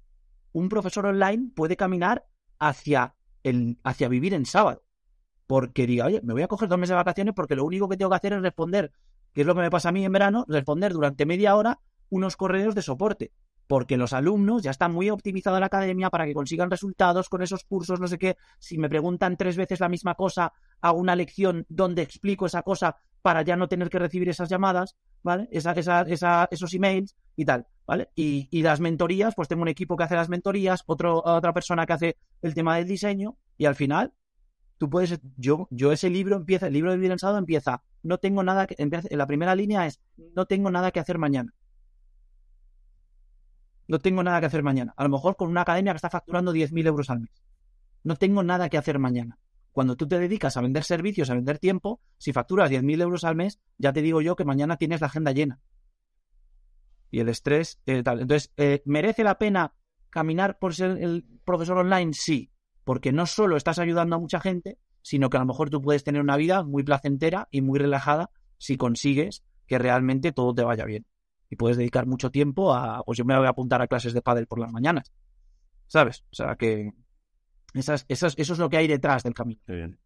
[0.52, 2.26] Un profesor online puede caminar
[2.58, 4.82] hacia, el, hacia vivir en sábado.
[5.46, 7.96] Porque diga, oye, me voy a coger dos meses de vacaciones porque lo único que
[7.96, 8.92] tengo que hacer es responder,
[9.32, 12.36] que es lo que me pasa a mí en verano, responder durante media hora unos
[12.36, 13.32] correos de soporte,
[13.66, 17.42] porque los alumnos ya están muy optimizados en la academia para que consigan resultados con
[17.42, 18.36] esos cursos, no sé qué.
[18.58, 22.96] Si me preguntan tres veces la misma cosa, hago una lección donde explico esa cosa
[23.22, 25.48] para ya no tener que recibir esas llamadas, ¿vale?
[25.50, 28.10] Esa, esa, esa, esos emails y tal, ¿vale?
[28.14, 31.86] Y, y, las mentorías, pues tengo un equipo que hace las mentorías, otro, otra persona
[31.86, 34.12] que hace el tema del diseño, y al final,
[34.78, 38.68] tú puedes, yo, yo ese libro empieza, el libro del lanzado empieza, no tengo nada
[38.68, 40.00] que, empieza, la primera línea es,
[40.36, 41.52] no tengo nada que hacer mañana
[43.88, 44.94] no tengo nada que hacer mañana.
[44.96, 47.42] A lo mejor con una academia que está facturando 10.000 euros al mes.
[48.02, 49.38] No tengo nada que hacer mañana.
[49.72, 53.36] Cuando tú te dedicas a vender servicios, a vender tiempo, si facturas 10.000 euros al
[53.36, 55.60] mes, ya te digo yo que mañana tienes la agenda llena.
[57.10, 58.20] Y el estrés, eh, tal.
[58.20, 59.74] Entonces, eh, ¿merece la pena
[60.10, 62.12] caminar por ser el profesor online?
[62.14, 62.50] Sí,
[62.84, 66.02] porque no solo estás ayudando a mucha gente, sino que a lo mejor tú puedes
[66.02, 70.84] tener una vida muy placentera y muy relajada si consigues que realmente todo te vaya
[70.84, 71.06] bien
[71.50, 74.22] y puedes dedicar mucho tiempo a, pues yo me voy a apuntar a clases de
[74.22, 75.12] pádel por las mañanas,
[75.86, 76.24] ¿sabes?
[76.30, 76.92] O sea que
[77.74, 79.60] esas, esas, eso es lo que hay detrás del camino.
[79.66, 79.98] bien.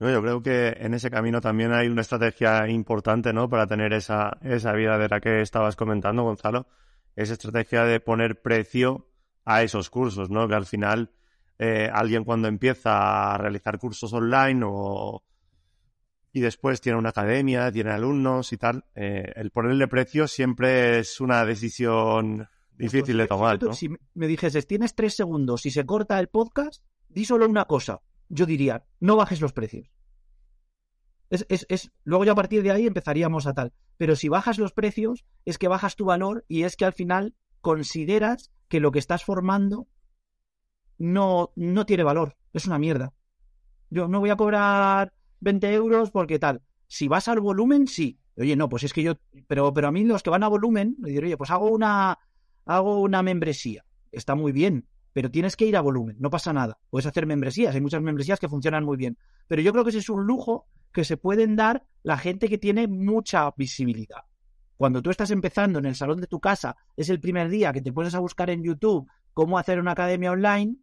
[0.00, 3.48] yo creo que en ese camino también hay una estrategia importante, ¿no?
[3.48, 6.66] Para tener esa, esa vida de la que estabas comentando, Gonzalo.
[7.14, 9.06] Esa estrategia de poner precio
[9.44, 10.48] a esos cursos, ¿no?
[10.48, 11.10] Que al final
[11.58, 15.22] eh, alguien cuando empieza a realizar cursos online o,
[16.32, 21.20] y después tiene una academia, tiene alumnos y tal, eh, el ponerle precio siempre es
[21.20, 23.62] una decisión difícil de tomar.
[23.62, 23.74] ¿no?
[23.74, 28.00] Si me dijeses, tienes tres segundos y se corta el podcast, di solo una cosa.
[28.28, 29.90] Yo diría, no bajes los precios.
[31.28, 33.72] Es, es, es, luego ya a partir de ahí empezaríamos a tal.
[33.98, 37.34] Pero si bajas los precios, es que bajas tu valor y es que al final
[37.60, 39.86] consideras que lo que estás formando
[40.98, 42.36] no, no tiene valor.
[42.54, 43.12] Es una mierda.
[43.90, 45.12] Yo no voy a cobrar
[45.42, 46.62] 20 euros porque tal.
[46.86, 48.18] Si vas al volumen, sí.
[48.36, 49.14] Oye, no, pues es que yo,
[49.46, 52.18] pero, pero a mí los que van a volumen, me diré, oye, pues hago una,
[52.64, 53.84] hago una membresía.
[54.10, 56.78] Está muy bien, pero tienes que ir a volumen, no pasa nada.
[56.88, 59.18] Puedes hacer membresías, hay muchas membresías que funcionan muy bien.
[59.48, 62.58] Pero yo creo que ese es un lujo que se pueden dar la gente que
[62.58, 64.24] tiene mucha visibilidad.
[64.76, 67.82] Cuando tú estás empezando en el salón de tu casa, es el primer día que
[67.82, 70.76] te pones a buscar en YouTube cómo hacer una academia online,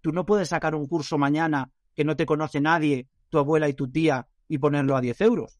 [0.00, 3.74] tú no puedes sacar un curso mañana que no te conoce nadie tu abuela y
[3.74, 5.58] tu tía y ponerlo a 10 euros.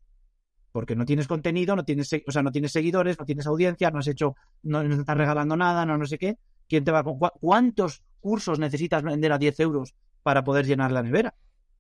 [0.73, 4.01] Porque no tienes contenido, no tienes, o sea, no tienes seguidores, no tienes audiencia, no
[4.01, 6.39] has hecho, no, estás regalando nada, no, no sé qué.
[6.69, 7.03] ¿Quién te va
[7.41, 11.35] ¿Cuántos cursos necesitas vender a 10 euros para poder llenar la nevera?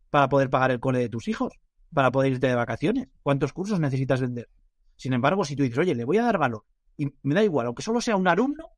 [0.09, 1.53] Para poder pagar el cole de tus hijos,
[1.93, 3.09] para poder irte de vacaciones.
[3.23, 4.49] ¿Cuántos cursos necesitas vender?
[4.97, 6.65] Sin embargo, si tú dices, oye, le voy a dar valor,
[6.97, 8.71] y me da igual, aunque solo sea un alumno,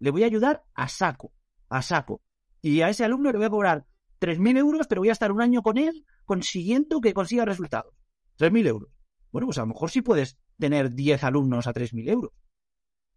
[0.00, 1.32] le voy a ayudar a saco,
[1.68, 2.22] a saco.
[2.62, 3.86] Y a ese alumno le voy a cobrar
[4.18, 7.92] 3.000 euros, pero voy a estar un año con él consiguiendo que consiga resultados.
[8.38, 8.90] 3.000 euros.
[9.32, 12.30] Bueno, pues a lo mejor sí puedes tener 10 alumnos a 3.000 euros.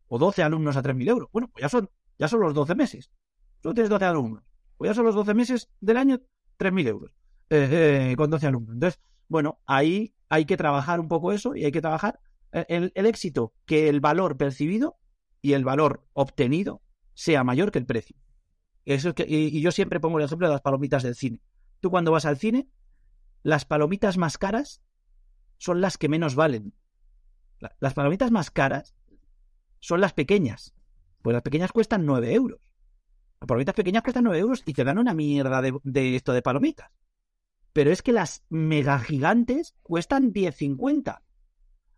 [0.07, 1.29] O 12 alumnos a 3.000 euros.
[1.31, 3.11] Bueno, pues ya son, ya son los 12 meses.
[3.61, 4.43] Tú tienes 12 alumnos.
[4.77, 6.23] Pues ya son los 12 meses del año,
[6.57, 7.11] 3.000 euros.
[7.51, 8.73] Eh, eh, con 12 alumnos.
[8.73, 12.19] Entonces, bueno, ahí hay que trabajar un poco eso y hay que trabajar
[12.51, 14.97] eh, el, éxito, que el valor percibido
[15.39, 16.81] y el valor obtenido
[17.13, 18.17] sea mayor que el precio.
[18.85, 21.41] Eso que, y, y, yo siempre pongo el ejemplo de las palomitas del cine.
[21.79, 22.67] Tú cuando vas al cine,
[23.43, 24.81] las palomitas más caras
[25.57, 26.73] son las que menos valen.
[27.79, 28.95] Las palomitas más caras
[29.79, 30.73] son las pequeñas.
[31.21, 32.59] Pues las pequeñas cuestan 9 euros.
[33.39, 36.89] Las palomitas pequeñas cuestan 9 euros y te dan una mierda de, esto de palomitas.
[37.73, 41.21] Pero es que las mega gigantes cuestan 10.50.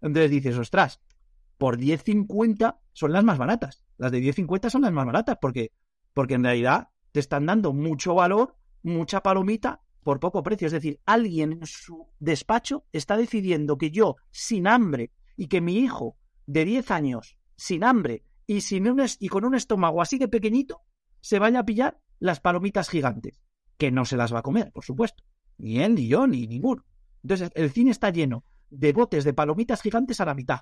[0.02, 1.02] Entonces dices, ostras,
[1.58, 3.84] por 10.50 son las más baratas.
[3.98, 5.72] Las de 10.50 son las más baratas porque,
[6.14, 10.68] porque en realidad te están dando mucho valor, mucha palomita por poco precio.
[10.68, 15.80] Es decir, alguien en su despacho está decidiendo que yo, sin hambre, y que mi
[15.80, 20.28] hijo de 10 años, sin hambre y, sin un y con un estómago así de
[20.28, 20.84] pequeñito,
[21.22, 23.42] se vaya a pillar las palomitas gigantes,
[23.80, 25.24] que no se las va a comer, por supuesto.
[25.58, 26.86] Ni él, ni yo, ni ninguno.
[27.24, 30.62] Entonces, el cine está lleno de botes de palomitas gigantes a la mitad.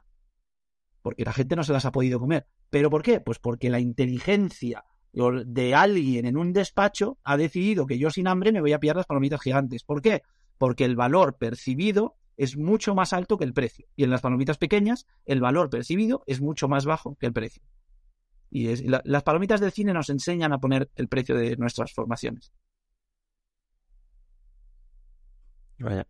[1.01, 2.47] Porque la gente no se las ha podido comer.
[2.69, 3.19] ¿Pero por qué?
[3.19, 8.51] Pues porque la inteligencia de alguien en un despacho ha decidido que yo sin hambre
[8.51, 9.83] me voy a pillar las palomitas gigantes.
[9.83, 10.23] ¿Por qué?
[10.57, 13.85] Porque el valor percibido es mucho más alto que el precio.
[13.95, 17.61] Y en las palomitas pequeñas, el valor percibido es mucho más bajo que el precio.
[18.49, 21.93] Y es, la, las palomitas del cine nos enseñan a poner el precio de nuestras
[21.93, 22.51] formaciones.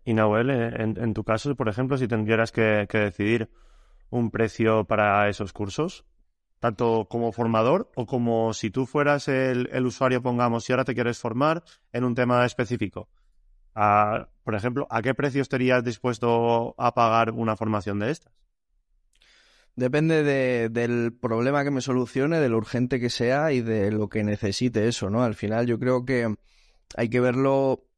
[0.06, 3.50] Y Nahuel, eh, en, tu caso, por ejemplo, si tendrías que decidir
[4.10, 6.06] un precio para esos cursos,
[6.64, 11.20] tanto como formador o como si tú fueras el, usuario, pongamos, si ahora te quieres
[11.20, 11.62] formar
[11.92, 13.10] en un tema específico.
[13.76, 18.32] A, por ejemplo, ¿a qué precio estarías dispuesto a pagar una formación de estas?
[19.76, 24.08] Depende de, del problema que me solucione, de lo urgente que sea y de lo
[24.08, 25.22] que necesite eso, ¿no?
[25.22, 26.34] Al final yo creo que
[26.96, 27.90] hay que verlo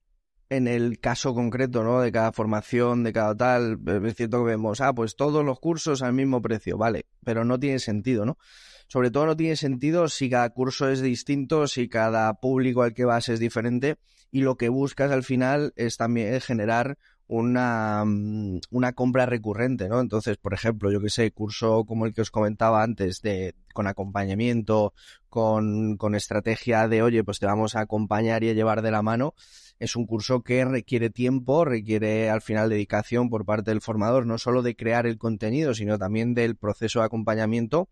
[0.49, 2.01] en el caso concreto, ¿no?
[2.01, 3.79] De cada formación, de cada tal.
[4.05, 7.59] Es cierto que vemos, ah, pues todos los cursos al mismo precio, vale, pero no
[7.59, 8.37] tiene sentido, ¿no?
[8.87, 13.05] Sobre todo no tiene sentido si cada curso es distinto, si cada público al que
[13.05, 13.97] vas es diferente
[14.31, 19.99] y lo que buscas al final es también generar una, mm, una compra recurrente, ¿no?
[19.99, 23.87] Entonces, por ejemplo, yo que sé, curso como el que os comentaba antes, de con
[23.87, 24.93] acompañamiento,
[25.29, 29.01] con, con estrategia de, oye, pues te vamos a acompañar y a llevar de la
[29.01, 29.33] mano,
[29.79, 34.37] es un curso que requiere tiempo, requiere al final dedicación por parte del formador, no
[34.37, 37.89] solo de crear el contenido, sino también del proceso de acompañamiento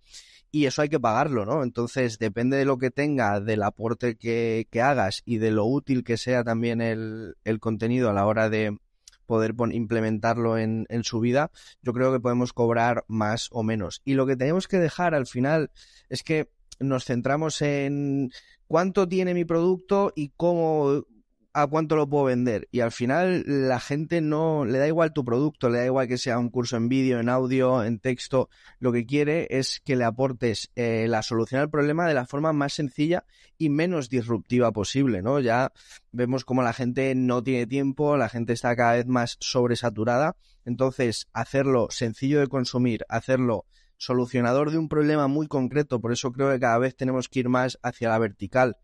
[0.51, 1.63] y eso hay que pagarlo, ¿no?
[1.63, 6.03] Entonces, depende de lo que tenga, del aporte que, que hagas y de lo útil
[6.03, 8.77] que sea también el, el contenido a la hora de,
[9.25, 11.49] poder implementarlo en, en su vida,
[11.81, 14.01] yo creo que podemos cobrar más o menos.
[14.05, 15.71] Y lo que tenemos que dejar al final
[16.09, 18.31] es que nos centramos en
[18.67, 21.05] cuánto tiene mi producto y cómo
[21.53, 22.67] a cuánto lo puedo vender.
[22.71, 26.17] Y al final la gente no le da igual tu producto, le da igual que
[26.17, 28.49] sea un curso en vídeo, en audio, en texto.
[28.79, 32.53] Lo que quiere es que le aportes eh, la solución al problema de la forma
[32.53, 33.25] más sencilla
[33.57, 35.39] y menos disruptiva posible, ¿no?
[35.39, 35.71] Ya
[36.11, 40.35] vemos como la gente no tiene tiempo, la gente está cada vez más sobresaturada.
[40.65, 43.65] Entonces, hacerlo sencillo de consumir, hacerlo
[43.97, 47.49] solucionador de un problema muy concreto, por eso creo que cada vez tenemos que ir
[47.49, 48.77] más hacia la vertical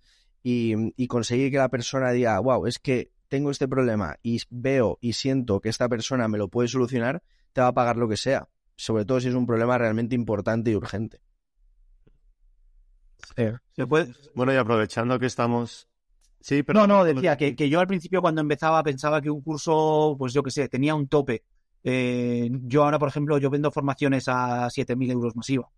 [0.43, 5.13] y, conseguir que la persona diga, wow, es que tengo este problema y veo y
[5.13, 7.21] siento que esta persona me lo puede solucionar,
[7.53, 8.47] te va a pagar lo que sea.
[8.75, 11.19] Sobre todo si es un problema realmente importante y urgente.
[13.75, 14.13] ¿Se puede?
[14.33, 15.87] Bueno, y aprovechando que estamos.
[16.39, 16.79] Sí, pero.
[16.79, 20.33] No, no, decía que, que, yo al principio cuando empezaba pensaba que un curso, pues
[20.33, 21.43] yo qué sé, tenía un tope.
[21.83, 25.69] Eh, yo ahora, por ejemplo, yo vendo formaciones a 7.000 euros masiva.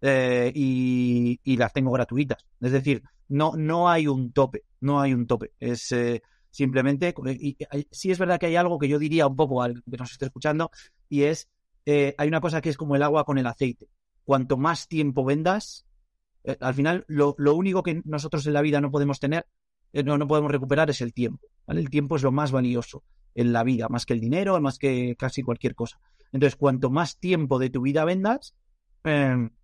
[0.00, 2.46] Eh, y, las tengo gratuitas.
[2.60, 5.52] Es decir, no, no hay un tope, no hay un tope.
[5.60, 7.56] Es eh, simplemente, y,
[7.90, 10.26] sí es verdad que hay algo que yo diría un poco al que nos esté
[10.26, 10.70] escuchando,
[11.08, 11.48] y es,
[11.84, 13.88] eh, hay una cosa que es como el agua con el aceite.
[14.24, 15.84] Cuanto más tiempo vendas,
[16.60, 19.46] al final lo, lo, único que nosotros en la vida no podemos tener,
[19.92, 21.48] no, no podemos recuperar es el tiempo.
[21.66, 23.02] El tiempo es lo más valioso
[23.34, 26.00] en la vida, más que el dinero, más que casi cualquier cosa.
[26.32, 28.54] Entonces, cuanto más tiempo de tu vida vendas,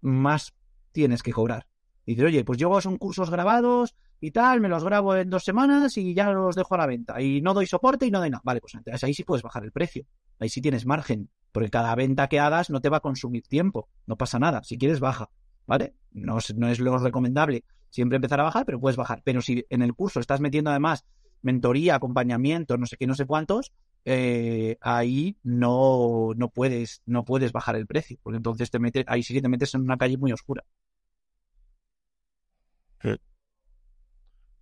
[0.01, 0.55] más
[0.93, 1.67] tienes que cobrar.
[2.05, 5.45] Y dices, oye, pues yo son cursos grabados y tal, me los grabo en dos
[5.45, 7.21] semanas y ya los dejo a la venta.
[7.21, 8.43] Y no doy soporte y no doy nada.
[8.45, 10.07] Vale, pues entonces ahí sí puedes bajar el precio.
[10.39, 11.29] Ahí sí tienes margen.
[11.53, 13.89] Porque cada venta que hagas no te va a consumir tiempo.
[14.07, 14.63] No pasa nada.
[14.63, 15.31] Si quieres, baja.
[15.67, 15.95] ¿Vale?
[16.13, 19.23] No es, no es lo recomendable siempre empezar a bajar, pero puedes bajar.
[19.25, 21.05] Pero si en el curso estás metiendo además
[21.43, 23.73] mentoría, acompañamiento, no sé qué, no sé cuántos,
[24.07, 28.19] eh, ahí no, no puedes, no puedes bajar el precio.
[28.23, 30.65] Porque entonces te metes, ahí sí te metes en una calle muy oscura.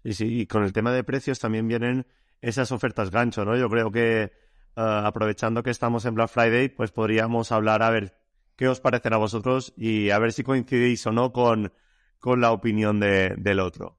[0.02, 2.06] Y sí, y con el tema de precios también vienen
[2.42, 3.56] esas ofertas gancho, ¿no?
[3.56, 4.30] Yo creo que eh,
[4.76, 8.16] aprovechando que estamos en Black Friday, pues podríamos hablar a ver
[8.56, 11.72] qué os parecen a vosotros y a ver si coincidís o no con,
[12.18, 13.98] con la opinión de, del otro.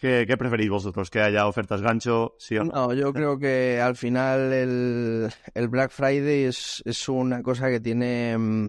[0.00, 1.10] ¿Qué, ¿Qué, preferís vosotros?
[1.10, 2.72] ¿Que haya ofertas gancho, sí o no?
[2.72, 7.80] No, yo creo que al final el, el Black Friday es, es una cosa que
[7.80, 8.68] tiene mm,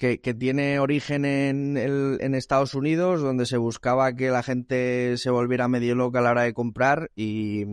[0.00, 5.30] que, tiene origen en, el, en Estados Unidos, donde se buscaba que la gente se
[5.30, 7.64] volviera medio loca a la hora de comprar y,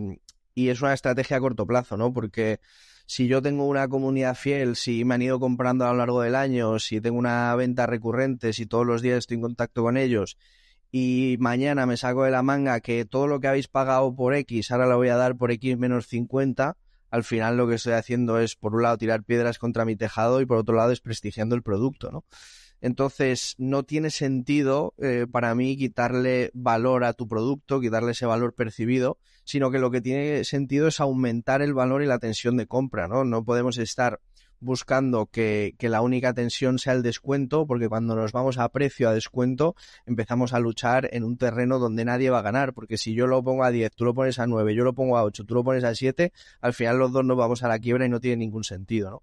[0.54, 2.12] y es una estrategia a corto plazo, ¿no?
[2.12, 2.60] Porque
[3.06, 6.34] si yo tengo una comunidad fiel, si me han ido comprando a lo largo del
[6.34, 10.36] año, si tengo una venta recurrente, si todos los días estoy en contacto con ellos
[10.90, 14.70] y mañana me saco de la manga que todo lo que habéis pagado por X
[14.70, 16.76] ahora lo voy a dar por X menos 50,
[17.10, 20.40] al final lo que estoy haciendo es, por un lado, tirar piedras contra mi tejado
[20.40, 22.24] y por otro lado, desprestigiando el producto, ¿no?
[22.80, 28.54] Entonces, no tiene sentido eh, para mí quitarle valor a tu producto, quitarle ese valor
[28.54, 32.66] percibido, sino que lo que tiene sentido es aumentar el valor y la tensión de
[32.66, 33.24] compra, ¿no?
[33.24, 34.20] No podemos estar
[34.60, 39.08] buscando que, que, la única tensión sea el descuento, porque cuando nos vamos a precio,
[39.08, 39.74] a descuento,
[40.06, 43.42] empezamos a luchar en un terreno donde nadie va a ganar, porque si yo lo
[43.42, 45.64] pongo a 10, tú lo pones a 9, yo lo pongo a 8, tú lo
[45.64, 48.36] pones a 7, al final los dos nos vamos a la quiebra y no tiene
[48.36, 49.22] ningún sentido, ¿no?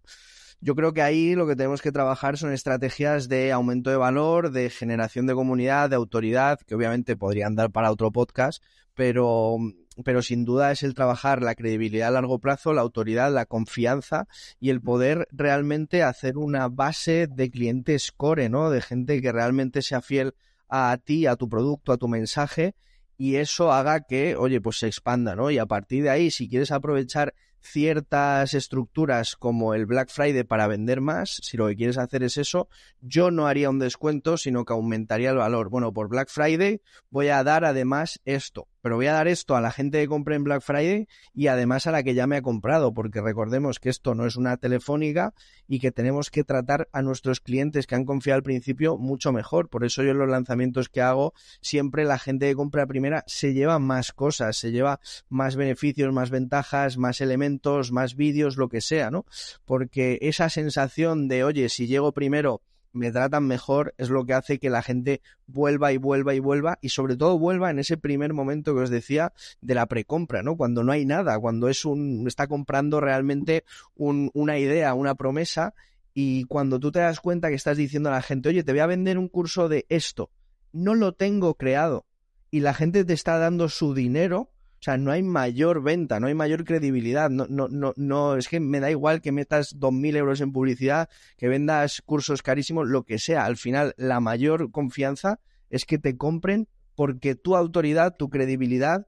[0.62, 4.52] Yo creo que ahí lo que tenemos que trabajar son estrategias de aumento de valor,
[4.52, 8.64] de generación de comunidad, de autoridad, que obviamente podrían dar para otro podcast,
[8.96, 9.58] pero
[10.04, 14.28] pero sin duda es el trabajar la credibilidad a largo plazo, la autoridad, la confianza
[14.60, 18.70] y el poder realmente hacer una base de clientes core, ¿no?
[18.70, 20.34] De gente que realmente sea fiel
[20.68, 22.76] a ti, a tu producto, a tu mensaje
[23.18, 25.52] y eso haga que, oye, pues se expanda, ¿no?
[25.52, 30.68] Y a partir de ahí, si quieres aprovechar ciertas estructuras como el Black Friday para
[30.68, 32.70] vender más, si lo que quieres hacer es eso,
[33.02, 35.70] yo no haría un descuento, sino que aumentaría el valor.
[35.70, 39.62] Bueno, por Black Friday voy a dar además esto, pero voy a dar esto a
[39.62, 42.44] la gente que compre en Black Friday y además a la que ya me ha
[42.44, 45.34] comprado, porque recordemos que esto no es una telefónica
[45.68, 49.70] y que tenemos que tratar a nuestros clientes que han confiado al principio mucho mejor.
[49.70, 53.56] Por eso yo en los lanzamientos que hago, siempre la gente que compra primera se
[53.56, 58.82] lleva más cosas, se lleva más beneficios, más ventajas, más elementos, más vídeos, lo que
[58.82, 59.26] sea, ¿no?
[59.66, 62.62] Porque esa sensación de, oye, si llego primero
[62.96, 66.80] me tratan mejor, es lo que hace que la gente vuelva y vuelva y vuelva
[66.82, 70.56] y sobre todo vuelva en ese primer momento que os decía de la precompra, ¿no?
[70.56, 73.66] Cuando no hay nada, cuando es un está comprando realmente
[73.96, 75.74] una idea, una promesa
[76.14, 78.80] y cuando tú te das cuenta que estás diciendo a la gente, "Oye, te voy
[78.80, 80.32] a vender un curso de esto."
[80.72, 82.06] No lo tengo creado
[82.50, 84.50] y la gente te está dando su dinero
[84.86, 87.30] sea, no hay mayor venta, no hay mayor credibilidad.
[87.30, 91.10] No, no, no, no, es que me da igual que metas 2.000 euros en publicidad,
[91.38, 93.46] que vendas cursos carísimos, lo que sea.
[93.46, 99.08] Al final, la mayor confianza es que te compren porque tu autoridad, tu credibilidad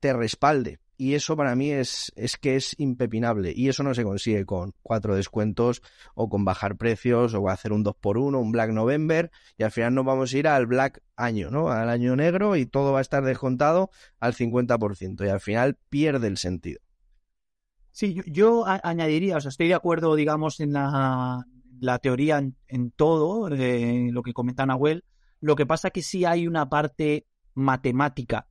[0.00, 0.78] te respalde.
[0.96, 3.52] Y eso para mí es, es que es impepinable.
[3.54, 5.82] Y eso no se consigue con cuatro descuentos
[6.14, 9.30] o con bajar precios o hacer un 2x1, un Black November.
[9.58, 11.68] Y al final nos vamos a ir al Black año, ¿no?
[11.68, 13.90] Al año negro y todo va a estar descontado
[14.20, 15.26] al 50%.
[15.26, 16.80] Y al final pierde el sentido.
[17.90, 21.46] Sí, yo, añadiría, o sea, estoy de acuerdo, digamos, en la,
[21.80, 25.04] la teoría en, todo, de lo que comenta Nahuel.
[25.40, 28.46] Lo que pasa que sí hay una parte matemática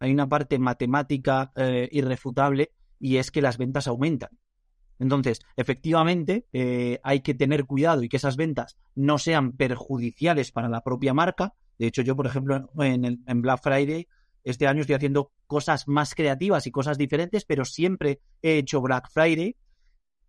[0.00, 4.30] hay una parte matemática eh, irrefutable y es que las ventas aumentan.
[4.98, 10.68] Entonces, efectivamente, eh, hay que tener cuidado y que esas ventas no sean perjudiciales para
[10.68, 11.54] la propia marca.
[11.78, 14.08] De hecho, yo, por ejemplo, en, en Black Friday,
[14.44, 19.10] este año estoy haciendo cosas más creativas y cosas diferentes, pero siempre he hecho Black
[19.10, 19.56] Friday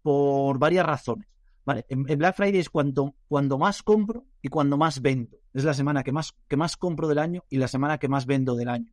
[0.01, 1.27] por varias razones.
[1.63, 5.37] Vale, en, Black Friday es cuando, cuando más compro y cuando más vendo.
[5.53, 8.25] Es la semana que más, que más compro del año y la semana que más
[8.25, 8.91] vendo del año.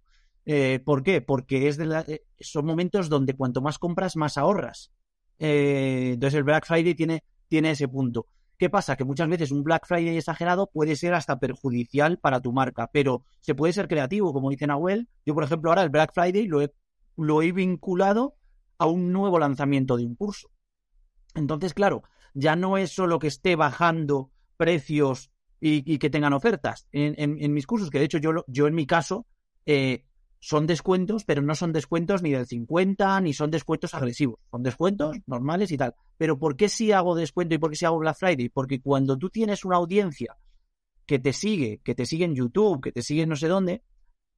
[0.51, 1.20] Eh, ¿Por qué?
[1.20, 4.90] Porque eh, son momentos donde cuanto más compras, más ahorras.
[5.38, 8.28] Eh, entonces el Black Friday tiene, tiene ese punto.
[8.57, 8.96] ¿Qué pasa?
[8.96, 13.24] Que muchas veces un Black Friday exagerado puede ser hasta perjudicial para tu marca, pero
[13.40, 15.07] se puede ser creativo, como dice Nahuel.
[15.26, 16.72] Yo, por ejemplo, ahora el Black Friday lo he,
[17.18, 18.36] lo he vinculado
[18.78, 20.49] a un nuevo lanzamiento de un curso.
[21.34, 25.30] Entonces, claro, ya no es solo que esté bajando precios
[25.61, 29.26] y, que tengan ofertas en, mis cursos, que de hecho yo, yo en mi caso
[30.41, 34.39] son descuentos, pero no son descuentos ni del 50, ni son descuentos agresivos.
[34.51, 35.95] Son descuentos normales y tal.
[36.16, 38.49] Pero ¿por qué si hago descuento y por qué si hago Black Friday?
[38.49, 40.36] Porque cuando tú tienes una audiencia
[41.07, 43.82] que te sigue, que te sigue en YouTube, que te sigue en no sé dónde,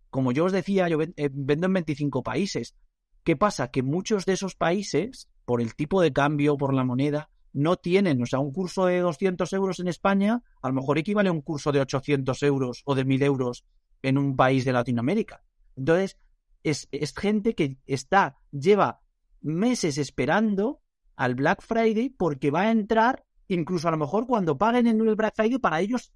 [0.09, 2.75] como yo os decía, yo eh, vendo en 25 países.
[3.23, 3.71] ¿Qué pasa?
[3.71, 8.23] Que muchos de esos países, por el tipo de cambio, por la moneda, no tienen,
[8.23, 11.43] o sea, un curso de 200 euros en España, a lo mejor equivale a un
[11.43, 13.65] curso de 800 euros o de 1000 euros
[14.03, 15.43] en un país de Latinoamérica.
[15.77, 16.19] Entonces,
[16.63, 19.01] es, gente que está, lleva
[19.41, 20.81] meses esperando
[21.17, 25.17] al Black Friday porque va a entrar, incluso a lo mejor cuando paguen en el
[25.17, 26.13] Black Friday, para ellos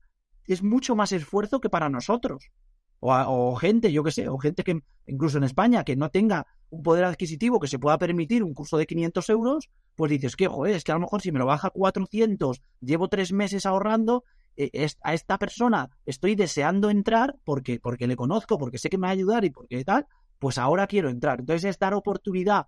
[0.47, 2.51] es mucho más esfuerzo que para nosotros.
[3.07, 6.83] O, gente, yo que sé, o gente que incluso en España que no tenga un
[6.83, 10.75] poder adquisitivo que se pueda permitir un curso de 500 euros, pues dices que, joder,
[10.75, 14.25] es que a lo mejor si me lo baja a 400, llevo tres meses ahorrando
[15.03, 19.11] a esta persona estoy deseando entrar porque, porque le conozco, porque sé que me va
[19.11, 20.07] a ayudar y porque tal,
[20.39, 21.41] pues ahora quiero entrar.
[21.41, 22.67] Entonces es dar oportunidad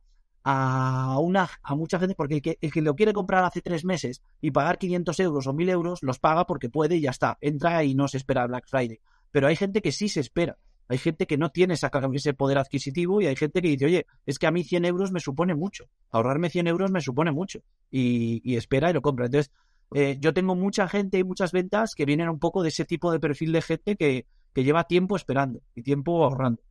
[0.49, 3.85] a, una, a mucha gente, porque el que, el que lo quiere comprar hace tres
[3.85, 7.37] meses y pagar 500 euros o 1000 euros, los paga porque puede y ya está.
[7.41, 9.01] Entra y no se espera Black Friday.
[9.33, 10.57] Pero hay gente que sí se espera.
[10.89, 14.39] Hay gente que no tiene ese poder adquisitivo y hay gente que dice, oye, es
[14.39, 15.89] que a mí 100 euros me supone mucho.
[16.11, 17.59] Ahorrarme 100 euros me supone mucho.
[17.91, 19.27] Y, y espera y lo compra.
[19.27, 19.53] Entonces,
[19.95, 23.13] eh, yo tengo mucha gente y muchas ventas que vienen un poco de ese tipo
[23.13, 26.63] de perfil de gente que, que lleva tiempo esperando y tiempo ahorrando.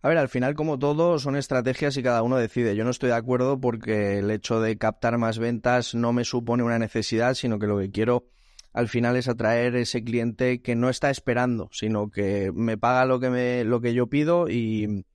[0.00, 2.76] A ver, al final, como todo, son estrategias y cada uno decide.
[2.76, 6.62] Yo no estoy de acuerdo porque el hecho de captar más ventas no me supone
[6.62, 8.26] una necesidad, sino que lo que quiero
[8.74, 13.18] al final es atraer ese cliente que no está esperando, sino que me paga lo
[13.18, 15.06] que me, lo que yo pido y,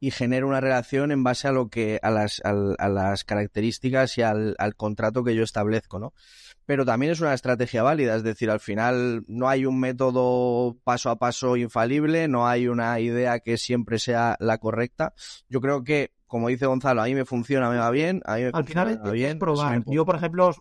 [0.00, 4.22] y genera una relación en base a lo que a las, a, las características y
[4.22, 6.14] al, al, contrato que yo establezco, ¿no?
[6.64, 11.10] Pero también es una estrategia válida, es decir, al final no hay un método paso
[11.10, 15.12] a paso infalible, no hay una idea que siempre sea la correcta.
[15.50, 18.42] Yo creo que, como dice Gonzalo, a mí me funciona, me va bien, a mí
[18.44, 19.82] me al final es, bien, probar.
[19.86, 20.52] Yo, por ejemplo,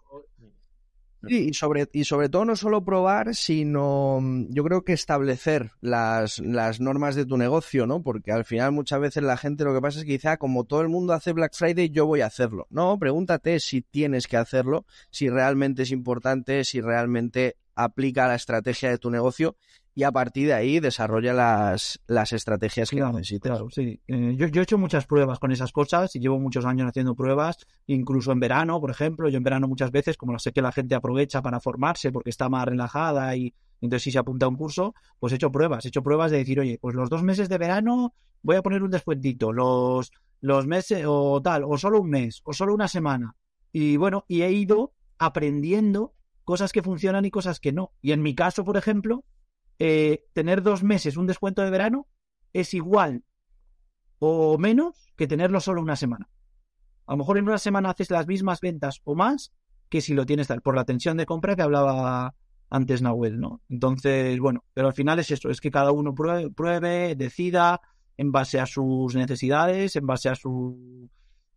[1.28, 5.72] Sí, y sobre, y sobre todo no solo probar, sino mm, yo creo que establecer
[5.82, 8.02] las, las normas de tu negocio, ¿no?
[8.02, 10.82] Porque al final muchas veces la gente lo que pasa es que dice, como todo
[10.82, 12.68] el mundo hace Black Friday, yo voy a hacerlo.
[12.70, 18.90] No, pregúntate si tienes que hacerlo, si realmente es importante, si realmente aplica la estrategia
[18.90, 19.56] de tu negocio
[19.96, 23.52] y a partir de ahí desarrolla las, las estrategias que necesitas.
[23.52, 24.00] claro, sí.
[24.08, 27.16] Eh, yo, yo he hecho muchas pruebas con esas cosas y llevo muchos años haciendo
[27.16, 29.30] pruebas, incluso en verano, por ejemplo.
[29.30, 32.50] Yo en verano muchas veces, como sé que la gente aprovecha para formarse porque está
[32.50, 35.86] más relajada y entonces si se apunta a un curso, pues he hecho pruebas.
[35.86, 38.84] He hecho pruebas de decir, oye, pues los dos meses de verano voy a poner
[38.84, 40.12] un descuentito, los,
[40.42, 43.36] los meses o tal, o solo un mes, o solo una semana.
[43.72, 46.14] Y bueno, y he ido aprendiendo
[46.44, 47.94] cosas que funcionan y cosas que no.
[48.02, 49.24] Y en mi caso, por ejemplo,
[49.80, 52.08] eh, tener dos meses un descuento de verano
[52.54, 53.24] es igual
[54.20, 56.30] o menos que tenerlo solo una semana.
[57.06, 59.54] A lo mejor en una semana haces las mismas ventas o más
[59.90, 62.36] que si lo tienes por la tensión de compra que hablaba
[62.70, 63.62] antes Nahuel, ¿no?
[63.70, 67.82] Entonces, bueno, pero al final es eso, es que cada uno pruebe, pruebe, decida
[68.18, 71.10] en base a sus necesidades, en base a su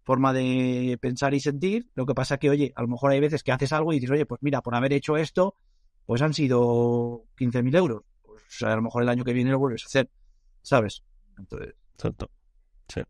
[0.05, 1.91] forma de pensar y sentir.
[1.95, 4.13] Lo que pasa que, oye, a lo mejor hay veces que haces algo y dices,
[4.13, 5.57] oye, pues mira, por haber hecho esto,
[6.07, 8.03] pues han sido 15.000 euros.
[8.61, 10.11] A lo mejor el año que viene lo vuelves a hacer,
[10.63, 11.03] ¿sabes?
[11.39, 12.31] Entonces, Exacto.
[12.89, 13.03] Sí.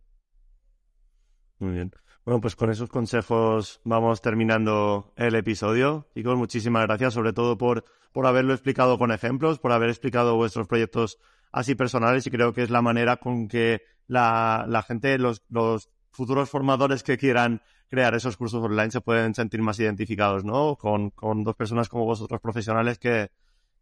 [1.59, 1.93] Muy bien.
[2.24, 6.09] Bueno, pues con esos consejos vamos terminando el episodio.
[6.14, 10.68] Chicos, muchísimas gracias, sobre todo por, por haberlo explicado con ejemplos, por haber explicado vuestros
[10.68, 11.18] proyectos
[11.51, 15.88] así personales y creo que es la manera con que la, la gente, los, los
[16.11, 20.76] futuros formadores que quieran crear esos cursos online se pueden sentir más identificados, ¿no?
[20.76, 23.30] Con, con dos personas como vosotros profesionales que,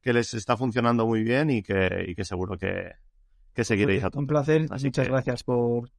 [0.03, 2.93] que les está funcionando muy bien y que, y que seguro que,
[3.55, 4.27] que seguiréis a un tope.
[4.27, 4.67] placer.
[4.71, 5.91] Así Muchas que- gracias por,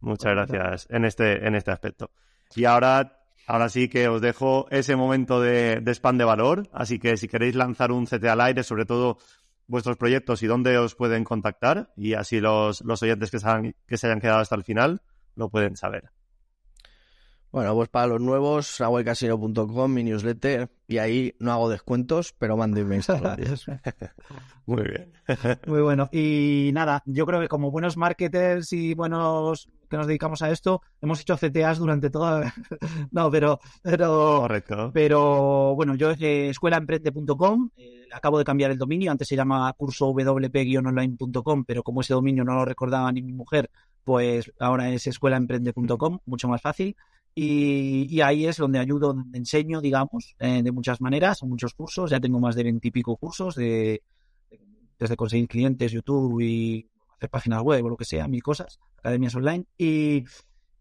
[0.00, 2.10] Muchas gracias en este, en este aspecto.
[2.54, 6.68] Y ahora, ahora sí que os dejo ese momento de, de spam de valor.
[6.72, 9.18] Así que si queréis lanzar un CT al aire, sobre todo
[9.66, 13.74] vuestros proyectos y dónde os pueden contactar, y así los, los oyentes que se, han-
[13.86, 15.00] que se hayan quedado hasta el final
[15.36, 16.10] lo pueden saber.
[17.54, 22.98] Bueno, pues para los nuevos, aguaycasino.com, mi newsletter, y ahí no hago descuentos, pero mándenme
[23.06, 23.66] Gracias.
[24.66, 25.12] Muy bien.
[25.68, 26.08] Muy bueno.
[26.10, 30.82] Y nada, yo creo que como buenos marketers y buenos que nos dedicamos a esto,
[31.00, 32.52] hemos hecho CTAs durante toda...
[33.12, 33.60] no, pero...
[33.84, 34.90] pero Correcto.
[34.92, 40.12] Pero bueno, yo eh, escuelaemprende.com, eh, acabo de cambiar el dominio, antes se llama curso
[40.12, 43.70] wp-online.com, pero como ese dominio no lo recordaba ni mi mujer,
[44.02, 46.96] pues ahora es escuelaemprende.com, mucho más fácil.
[47.34, 52.10] Y, y ahí es donde ayudo, donde enseño, digamos, eh, de muchas maneras, muchos cursos,
[52.10, 54.02] ya tengo más de veintipico cursos, de,
[54.98, 59.34] desde conseguir clientes, YouTube y hacer páginas web o lo que sea, mil cosas, academias
[59.34, 59.64] online.
[59.76, 60.24] Y,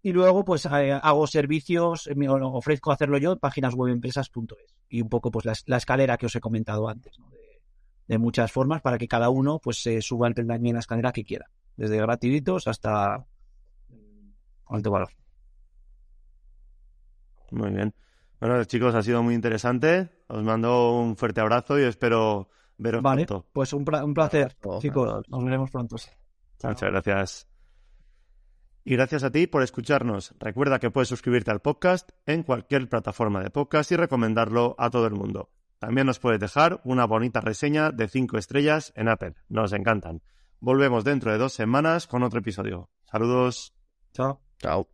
[0.03, 4.75] y luego, pues eh, hago servicios, eh, me ofrezco hacerlo yo páginas web empresas.es.
[4.89, 7.29] Y un poco, pues la, la escalera que os he comentado antes, ¿no?
[7.31, 7.61] de,
[8.07, 11.11] de muchas formas para que cada uno, pues se suba el peldaño en la escalera
[11.11, 11.49] que quiera.
[11.75, 13.25] Desde gratuitos hasta
[13.89, 15.22] mm, alto valor.
[17.53, 17.93] Muy bien.
[18.39, 20.09] Bueno, chicos, ha sido muy interesante.
[20.27, 23.47] Os mando un fuerte abrazo y espero veros Vale, pronto.
[23.53, 25.23] pues un, pla- un placer, chicos.
[25.29, 25.95] Nos veremos pronto.
[26.63, 27.47] Muchas gracias.
[28.85, 30.33] Y gracias a ti por escucharnos.
[30.39, 35.07] Recuerda que puedes suscribirte al podcast en cualquier plataforma de podcast y recomendarlo a todo
[35.07, 35.49] el mundo.
[35.79, 39.35] También nos puedes dejar una bonita reseña de 5 estrellas en Apple.
[39.47, 40.21] Nos encantan.
[40.59, 42.89] Volvemos dentro de dos semanas con otro episodio.
[43.09, 43.73] Saludos.
[44.13, 44.41] Chao.
[44.59, 44.92] Chao.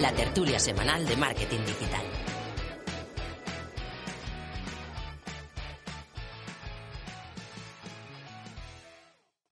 [0.00, 2.09] La tertulia semanal de marketing digital.